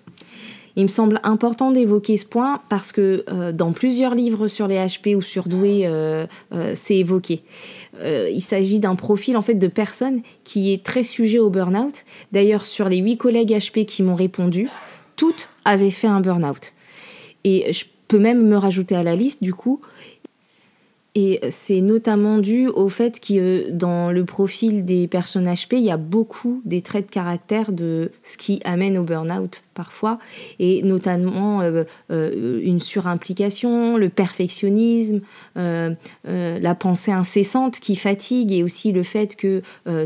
Il 0.76 0.82
me 0.82 0.88
semble 0.88 1.20
important 1.22 1.70
d'évoquer 1.70 2.16
ce 2.16 2.26
point 2.26 2.60
parce 2.68 2.90
que 2.90 3.24
euh, 3.30 3.52
dans 3.52 3.72
plusieurs 3.72 4.14
livres 4.14 4.48
sur 4.48 4.66
les 4.66 4.76
HP 4.76 5.14
ou 5.14 5.22
sur 5.22 5.44
Doué, 5.44 5.88
c'est 6.74 6.96
évoqué. 6.96 7.42
il 8.02 8.42
s'agit 8.42 8.80
d'un 8.80 8.96
profil 8.96 9.36
en 9.36 9.42
fait 9.42 9.54
de 9.54 9.68
personne 9.68 10.20
qui 10.42 10.72
est 10.72 10.84
très 10.84 11.04
sujet 11.04 11.38
au 11.38 11.48
burn-out. 11.48 12.04
D'ailleurs, 12.32 12.64
sur 12.64 12.88
les 12.88 12.98
huit 12.98 13.16
collègues 13.16 13.52
HP 13.52 13.86
qui 13.86 14.02
m'ont 14.02 14.16
répondu, 14.16 14.68
toutes 15.16 15.50
avaient 15.64 15.90
fait 15.90 16.08
un 16.08 16.20
burn-out. 16.20 16.72
Et 17.44 17.72
je 17.72 17.84
peux 18.08 18.18
même 18.18 18.44
me 18.44 18.56
rajouter 18.56 18.96
à 18.96 19.02
la 19.02 19.14
liste 19.14 19.42
du 19.42 19.54
coup 19.54 19.80
et 21.14 21.40
c'est 21.48 21.80
notamment 21.80 22.38
dû 22.38 22.66
au 22.66 22.88
fait 22.88 23.20
que 23.20 23.70
dans 23.70 24.10
le 24.10 24.24
profil 24.24 24.84
des 24.84 25.06
personnes 25.06 25.46
HP, 25.46 25.74
il 25.74 25.84
y 25.84 25.90
a 25.90 25.96
beaucoup 25.96 26.60
des 26.64 26.82
traits 26.82 27.06
de 27.06 27.10
caractère 27.10 27.70
de 27.70 28.10
ce 28.24 28.36
qui 28.36 28.60
amène 28.64 28.98
au 28.98 29.04
burn-out 29.04 29.62
parfois, 29.74 30.18
et 30.58 30.82
notamment 30.82 31.60
euh, 31.60 31.84
euh, 32.10 32.60
une 32.62 32.80
surimplication, 32.80 33.96
le 33.96 34.08
perfectionnisme, 34.08 35.20
euh, 35.58 35.94
la 36.24 36.74
pensée 36.74 37.12
incessante 37.12 37.80
qui 37.80 37.96
fatigue, 37.96 38.52
et 38.52 38.62
aussi 38.62 38.92
le 38.92 39.02
fait 39.02 39.36
que 39.36 39.62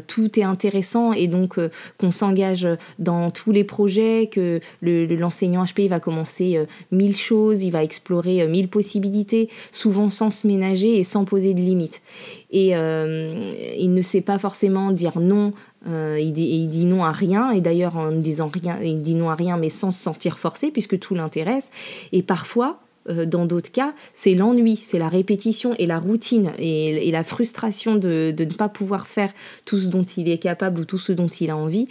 tout 0.06 0.38
est 0.38 0.42
intéressant 0.42 1.12
et 1.12 1.26
donc 1.26 1.58
qu'on 1.98 2.10
s'engage 2.10 2.66
dans 2.98 3.30
tous 3.30 3.52
les 3.52 3.64
projets, 3.64 4.28
que 4.32 4.60
l'enseignant 4.82 5.64
HP 5.64 5.88
va 5.88 6.00
commencer 6.00 6.58
mille 6.90 7.16
choses, 7.16 7.62
il 7.62 7.70
va 7.70 7.82
explorer 7.82 8.46
mille 8.48 8.68
possibilités, 8.68 9.48
souvent 9.72 10.10
sans 10.10 10.30
se 10.30 10.46
ménager 10.46 10.97
sans 11.02 11.24
poser 11.24 11.54
de 11.54 11.60
limites. 11.60 12.02
Et 12.50 12.70
il 12.70 13.92
ne 13.92 14.02
sait 14.02 14.20
pas 14.20 14.38
forcément 14.38 14.90
dire 14.90 15.20
non 15.20 15.52
euh, 15.86 16.18
il, 16.20 16.32
dit, 16.32 16.84
non 16.86 17.04
à 17.04 17.12
rien, 17.12 17.50
et 17.52 17.60
d'ailleurs 17.60 17.96
en 17.96 18.10
disant 18.10 18.50
rien, 18.52 18.78
il 18.82 19.00
dit 19.00 19.14
non 19.14 19.30
à 19.30 19.36
rien, 19.36 19.56
mais 19.56 19.68
sans 19.68 19.90
se 19.90 20.02
sentir 20.02 20.38
forcé, 20.38 20.70
puisque 20.70 20.98
tout 20.98 21.14
l'intéresse. 21.14 21.70
Et 22.12 22.22
parfois, 22.22 22.66
euh, 22.68 22.87
dans 23.26 23.46
d'autres 23.46 23.72
cas, 23.72 23.94
c'est 24.12 24.34
l'ennui, 24.34 24.76
c'est 24.76 24.98
la 24.98 25.08
répétition 25.08 25.74
et 25.78 25.86
la 25.86 25.98
routine 25.98 26.50
et, 26.58 27.10
la 27.10 27.24
frustration 27.24 27.96
de, 27.96 28.34
ne 28.38 28.44
pas 28.52 28.68
pouvoir 28.68 29.06
faire 29.06 29.32
tout 29.64 29.78
ce 29.78 29.88
dont 29.88 30.02
il 30.02 30.28
est 30.28 30.38
capable 30.38 30.80
ou 30.80 30.84
tout 30.84 30.98
ce 30.98 31.12
dont 31.12 31.28
il 31.28 31.50
a 31.50 31.56
envie. 31.56 31.88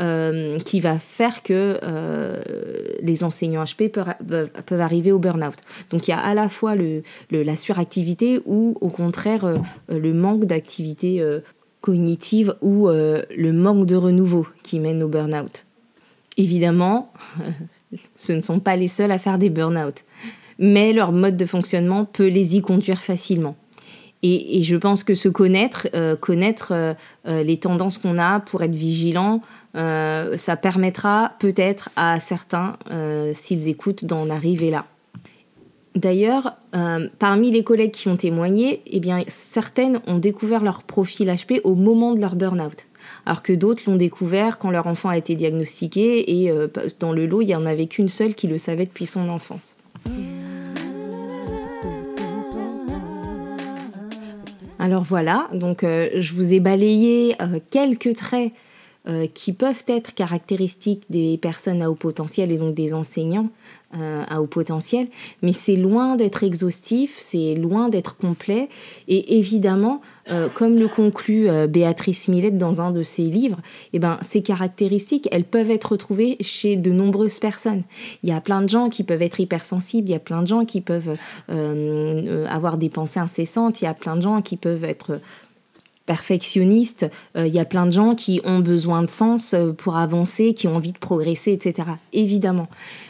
Euh, 0.00 0.58
qui 0.58 0.80
va 0.80 0.98
faire 0.98 1.44
que 1.44 1.78
les 3.00 3.22
enseignants 3.22 3.62
HP 3.62 3.88
peuvent, 3.88 4.80
arriver 4.80 5.12
au 5.12 5.20
burn-out. 5.20 5.54
Donc 5.90 6.08
il 6.08 6.10
y 6.10 6.14
a 6.14 6.18
à 6.18 6.34
la 6.34 6.48
fois 6.48 6.74
la 7.30 7.56
suractivité 7.56 8.40
ou 8.44 8.76
au 8.80 8.88
contraire 8.88 9.54
le 9.88 10.12
manque 10.12 10.46
d'activité 10.46 11.22
cognitive 11.84 12.56
ou 12.62 12.88
euh, 12.88 13.24
le 13.36 13.52
manque 13.52 13.84
de 13.84 13.94
renouveau 13.94 14.46
qui 14.62 14.80
mène 14.80 15.02
au 15.02 15.08
burn-out. 15.08 15.66
Évidemment, 16.38 17.12
ce 18.16 18.32
ne 18.32 18.40
sont 18.40 18.58
pas 18.58 18.76
les 18.76 18.86
seuls 18.86 19.10
à 19.10 19.18
faire 19.18 19.36
des 19.36 19.50
burn-out, 19.50 20.02
mais 20.58 20.92
leur 20.92 21.12
mode 21.12 21.36
de 21.36 21.46
fonctionnement 21.46 22.04
peut 22.04 22.28
les 22.28 22.56
y 22.56 22.62
conduire 22.62 23.02
facilement. 23.02 23.56
Et, 24.22 24.62
je 24.62 24.76
pense 24.76 25.04
que 25.04 25.14
se 25.14 25.28
connaître, 25.28 25.86
connaître 26.20 26.72
les 27.26 27.58
tendances 27.58 27.98
qu'on 27.98 28.16
a 28.16 28.40
pour 28.40 28.62
être 28.62 28.74
vigilant, 28.74 29.42
ça 29.74 30.56
permettra 30.56 31.32
peut-être 31.40 31.90
à 31.94 32.18
certains, 32.20 32.78
s'ils 33.34 33.68
écoutent, 33.68 34.06
d'en 34.06 34.30
arriver 34.30 34.70
là. 34.70 34.86
D'ailleurs, 35.94 36.54
euh, 36.74 37.08
parmi 37.20 37.52
les 37.52 37.62
collègues 37.62 37.92
qui 37.92 38.08
ont 38.08 38.16
témoigné, 38.16 38.82
eh 38.86 38.98
bien, 38.98 39.22
certaines 39.28 40.00
ont 40.08 40.18
découvert 40.18 40.62
leur 40.62 40.82
profil 40.82 41.28
HP 41.28 41.60
au 41.62 41.76
moment 41.76 42.14
de 42.14 42.20
leur 42.20 42.34
burn-out, 42.34 42.86
alors 43.26 43.42
que 43.42 43.52
d'autres 43.52 43.84
l'ont 43.86 43.94
découvert 43.94 44.58
quand 44.58 44.70
leur 44.70 44.88
enfant 44.88 45.08
a 45.08 45.16
été 45.16 45.36
diagnostiqué 45.36 46.42
et 46.42 46.50
euh, 46.50 46.66
dans 46.98 47.12
le 47.12 47.26
lot, 47.26 47.42
il 47.42 47.46
n'y 47.46 47.54
en 47.54 47.64
avait 47.64 47.86
qu'une 47.86 48.08
seule 48.08 48.34
qui 48.34 48.48
le 48.48 48.58
savait 48.58 48.86
depuis 48.86 49.06
son 49.06 49.28
enfance. 49.28 49.76
Alors 54.78 55.04
voilà, 55.04 55.48
donc 55.52 55.84
euh, 55.84 56.08
je 56.18 56.34
vous 56.34 56.52
ai 56.52 56.60
balayé 56.60 57.36
quelques 57.70 58.14
traits 58.16 58.52
qui 59.34 59.52
peuvent 59.52 59.84
être 59.86 60.14
caractéristiques 60.14 61.04
des 61.10 61.36
personnes 61.36 61.82
à 61.82 61.90
haut 61.90 61.94
potentiel 61.94 62.50
et 62.50 62.56
donc 62.56 62.74
des 62.74 62.94
enseignants 62.94 63.50
euh, 63.96 64.24
à 64.26 64.42
haut 64.42 64.48
potentiel, 64.48 65.06
mais 65.42 65.52
c'est 65.52 65.76
loin 65.76 66.16
d'être 66.16 66.42
exhaustif, 66.42 67.14
c'est 67.16 67.54
loin 67.54 67.88
d'être 67.88 68.16
complet. 68.16 68.68
Et 69.06 69.38
évidemment, 69.38 70.00
euh, 70.32 70.48
comme 70.52 70.76
le 70.76 70.88
conclut 70.88 71.48
euh, 71.48 71.68
Béatrice 71.68 72.26
Millet 72.26 72.50
dans 72.50 72.80
un 72.80 72.90
de 72.90 73.04
ses 73.04 73.22
livres, 73.22 73.60
eh 73.92 74.00
ben, 74.00 74.18
ces 74.20 74.42
caractéristiques, 74.42 75.28
elles 75.30 75.44
peuvent 75.44 75.70
être 75.70 75.92
retrouvées 75.92 76.36
chez 76.40 76.74
de 76.74 76.90
nombreuses 76.90 77.38
personnes. 77.38 77.82
Il 78.24 78.30
y 78.30 78.32
a 78.32 78.40
plein 78.40 78.62
de 78.62 78.68
gens 78.68 78.88
qui 78.88 79.04
peuvent 79.04 79.22
être 79.22 79.38
hypersensibles, 79.38 80.08
il 80.08 80.12
y 80.12 80.16
a 80.16 80.20
plein 80.20 80.42
de 80.42 80.48
gens 80.48 80.64
qui 80.64 80.80
peuvent 80.80 81.16
avoir 82.48 82.78
des 82.78 82.88
pensées 82.88 83.20
incessantes, 83.20 83.80
il 83.80 83.84
y 83.84 83.88
a 83.88 83.94
plein 83.94 84.16
de 84.16 84.22
gens 84.22 84.42
qui 84.42 84.56
peuvent 84.56 84.84
être 84.84 85.20
perfectionnistes, 86.06 87.06
il 87.34 87.46
y 87.46 87.58
a 87.58 87.64
plein 87.64 87.86
de 87.86 87.92
gens 87.92 88.14
qui 88.14 88.40
ont 88.44 88.60
besoin 88.60 89.02
de 89.02 89.10
sens 89.10 89.54
pour 89.78 89.96
avancer, 89.96 90.54
qui 90.54 90.68
ont 90.68 90.76
envie 90.76 90.92
de 90.92 90.98
progresser, 90.98 91.52
etc. 91.52 91.88
Évidemment. 92.12 92.68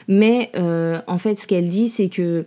Mais 0.09 0.51
euh, 0.57 1.01
en 1.07 1.19
fait, 1.19 1.39
ce 1.39 1.47
qu'elle 1.47 1.69
dit, 1.69 1.89
c'est 1.89 2.09
que 2.09 2.47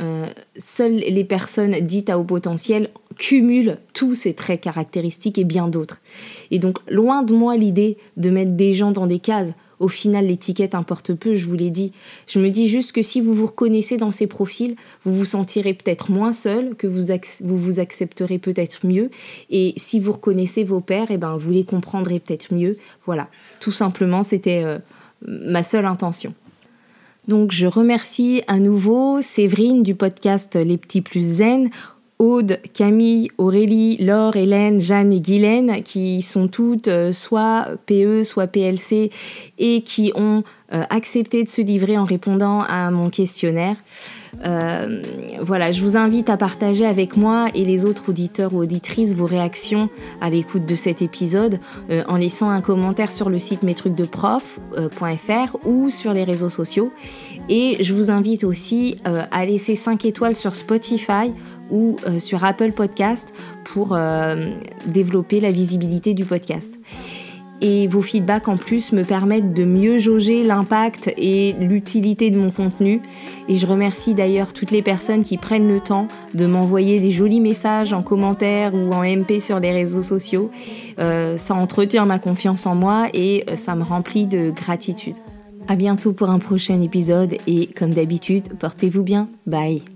euh, 0.00 0.26
seules 0.56 0.96
les 0.96 1.24
personnes 1.24 1.72
dites 1.80 2.10
à 2.10 2.18
haut 2.18 2.24
potentiel 2.24 2.90
cumulent 3.16 3.78
tous 3.92 4.16
ces 4.16 4.34
traits 4.34 4.60
caractéristiques 4.60 5.38
et 5.38 5.44
bien 5.44 5.68
d'autres. 5.68 6.00
Et 6.50 6.58
donc, 6.58 6.78
loin 6.88 7.22
de 7.22 7.32
moi 7.32 7.56
l'idée 7.56 7.96
de 8.16 8.30
mettre 8.30 8.52
des 8.52 8.72
gens 8.72 8.90
dans 8.90 9.06
des 9.06 9.20
cases. 9.20 9.52
Au 9.80 9.88
final, 9.88 10.26
l'étiquette 10.26 10.74
importe 10.74 11.14
peu, 11.14 11.34
je 11.34 11.46
vous 11.46 11.54
l'ai 11.54 11.70
dit. 11.70 11.92
Je 12.26 12.38
me 12.38 12.50
dis 12.50 12.68
juste 12.68 12.92
que 12.92 13.02
si 13.02 13.20
vous 13.20 13.34
vous 13.34 13.46
reconnaissez 13.46 13.96
dans 13.96 14.10
ces 14.10 14.26
profils, 14.26 14.76
vous 15.04 15.14
vous 15.14 15.24
sentirez 15.24 15.74
peut-être 15.74 16.10
moins 16.10 16.32
seul, 16.32 16.74
que 16.76 16.86
vous 16.86 17.10
vous, 17.40 17.80
accepterez 17.80 18.38
peut-être 18.38 18.86
mieux. 18.86 19.10
Et 19.50 19.74
si 19.76 20.00
vous 20.00 20.12
reconnaissez 20.12 20.64
vos 20.64 20.80
pères, 20.80 21.08
eh 21.10 21.16
ben, 21.16 21.36
vous 21.36 21.50
les 21.50 21.64
comprendrez 21.64 22.20
peut-être 22.20 22.54
mieux. 22.54 22.78
Voilà, 23.06 23.28
tout 23.60 23.72
simplement, 23.72 24.22
c'était 24.22 24.62
euh, 24.64 24.78
ma 25.26 25.62
seule 25.62 25.86
intention. 25.86 26.34
Donc 27.26 27.52
je 27.52 27.66
remercie 27.66 28.42
à 28.48 28.58
nouveau 28.58 29.22
Séverine 29.22 29.82
du 29.82 29.94
podcast 29.94 30.56
Les 30.56 30.76
Petits 30.76 31.00
Plus 31.00 31.36
Zen, 31.36 31.70
Aude, 32.20 32.58
Camille, 32.72 33.28
Aurélie, 33.38 33.96
Laure, 33.96 34.36
Hélène, 34.36 34.80
Jeanne 34.80 35.12
et 35.12 35.20
Guylaine, 35.20 35.82
qui 35.82 36.22
sont 36.22 36.46
toutes 36.46 36.86
euh, 36.86 37.12
soit 37.12 37.66
PE, 37.86 38.22
soit 38.22 38.46
PLC, 38.46 39.10
et 39.58 39.82
qui 39.82 40.12
ont 40.14 40.44
euh, 40.72 40.84
accepté 40.90 41.42
de 41.42 41.48
se 41.48 41.60
livrer 41.60 41.98
en 41.98 42.04
répondant 42.04 42.62
à 42.62 42.92
mon 42.92 43.10
questionnaire. 43.10 43.76
Euh, 44.44 45.02
voilà, 45.40 45.72
je 45.72 45.80
vous 45.80 45.96
invite 45.96 46.30
à 46.30 46.36
partager 46.36 46.86
avec 46.86 47.16
moi 47.16 47.48
et 47.54 47.64
les 47.64 47.84
autres 47.84 48.10
auditeurs 48.10 48.54
ou 48.54 48.58
auditrices 48.58 49.14
vos 49.14 49.26
réactions 49.26 49.88
à 50.20 50.30
l'écoute 50.30 50.66
de 50.66 50.74
cet 50.74 51.02
épisode 51.02 51.60
en 52.08 52.16
laissant 52.16 52.50
un 52.50 52.60
commentaire 52.60 53.12
sur 53.12 53.30
le 53.30 53.38
site 53.38 53.62
mestrucsdeprof.fr 53.62 55.56
ou 55.64 55.90
sur 55.90 56.12
les 56.12 56.24
réseaux 56.24 56.48
sociaux. 56.48 56.90
Et 57.48 57.76
je 57.78 57.94
vous 57.94 58.10
invite 58.10 58.42
aussi 58.42 58.96
à 59.04 59.46
laisser 59.46 59.76
5 59.76 60.04
étoiles 60.04 60.34
sur 60.34 60.56
Spotify 60.56 61.30
ou 61.70 61.96
euh, 62.06 62.18
sur 62.18 62.44
Apple 62.44 62.72
Podcast 62.72 63.28
pour 63.64 63.90
euh, 63.92 64.50
développer 64.86 65.40
la 65.40 65.52
visibilité 65.52 66.14
du 66.14 66.24
podcast. 66.24 66.78
Et 67.60 67.86
vos 67.86 68.02
feedbacks 68.02 68.48
en 68.48 68.56
plus 68.56 68.92
me 68.92 69.04
permettent 69.04 69.54
de 69.54 69.64
mieux 69.64 69.98
jauger 69.98 70.42
l'impact 70.42 71.14
et 71.16 71.54
l'utilité 71.60 72.30
de 72.30 72.38
mon 72.38 72.50
contenu. 72.50 73.00
Et 73.48 73.56
je 73.56 73.66
remercie 73.66 74.12
d'ailleurs 74.12 74.52
toutes 74.52 74.70
les 74.70 74.82
personnes 74.82 75.24
qui 75.24 75.38
prennent 75.38 75.68
le 75.68 75.80
temps 75.80 76.08
de 76.34 76.46
m'envoyer 76.46 77.00
des 77.00 77.10
jolis 77.10 77.40
messages 77.40 77.92
en 77.92 78.02
commentaire 78.02 78.74
ou 78.74 78.92
en 78.92 79.02
MP 79.02 79.40
sur 79.40 79.60
les 79.60 79.72
réseaux 79.72 80.02
sociaux. 80.02 80.50
Euh, 80.98 81.38
ça 81.38 81.54
entretient 81.54 82.04
ma 82.04 82.18
confiance 82.18 82.66
en 82.66 82.74
moi 82.74 83.06
et 83.14 83.46
ça 83.54 83.74
me 83.74 83.82
remplit 83.82 84.26
de 84.26 84.50
gratitude. 84.50 85.16
À 85.66 85.76
bientôt 85.76 86.12
pour 86.12 86.28
un 86.28 86.38
prochain 86.38 86.82
épisode 86.82 87.36
et 87.46 87.68
comme 87.68 87.94
d'habitude, 87.94 88.58
portez-vous 88.58 89.02
bien. 89.02 89.28
Bye. 89.46 89.93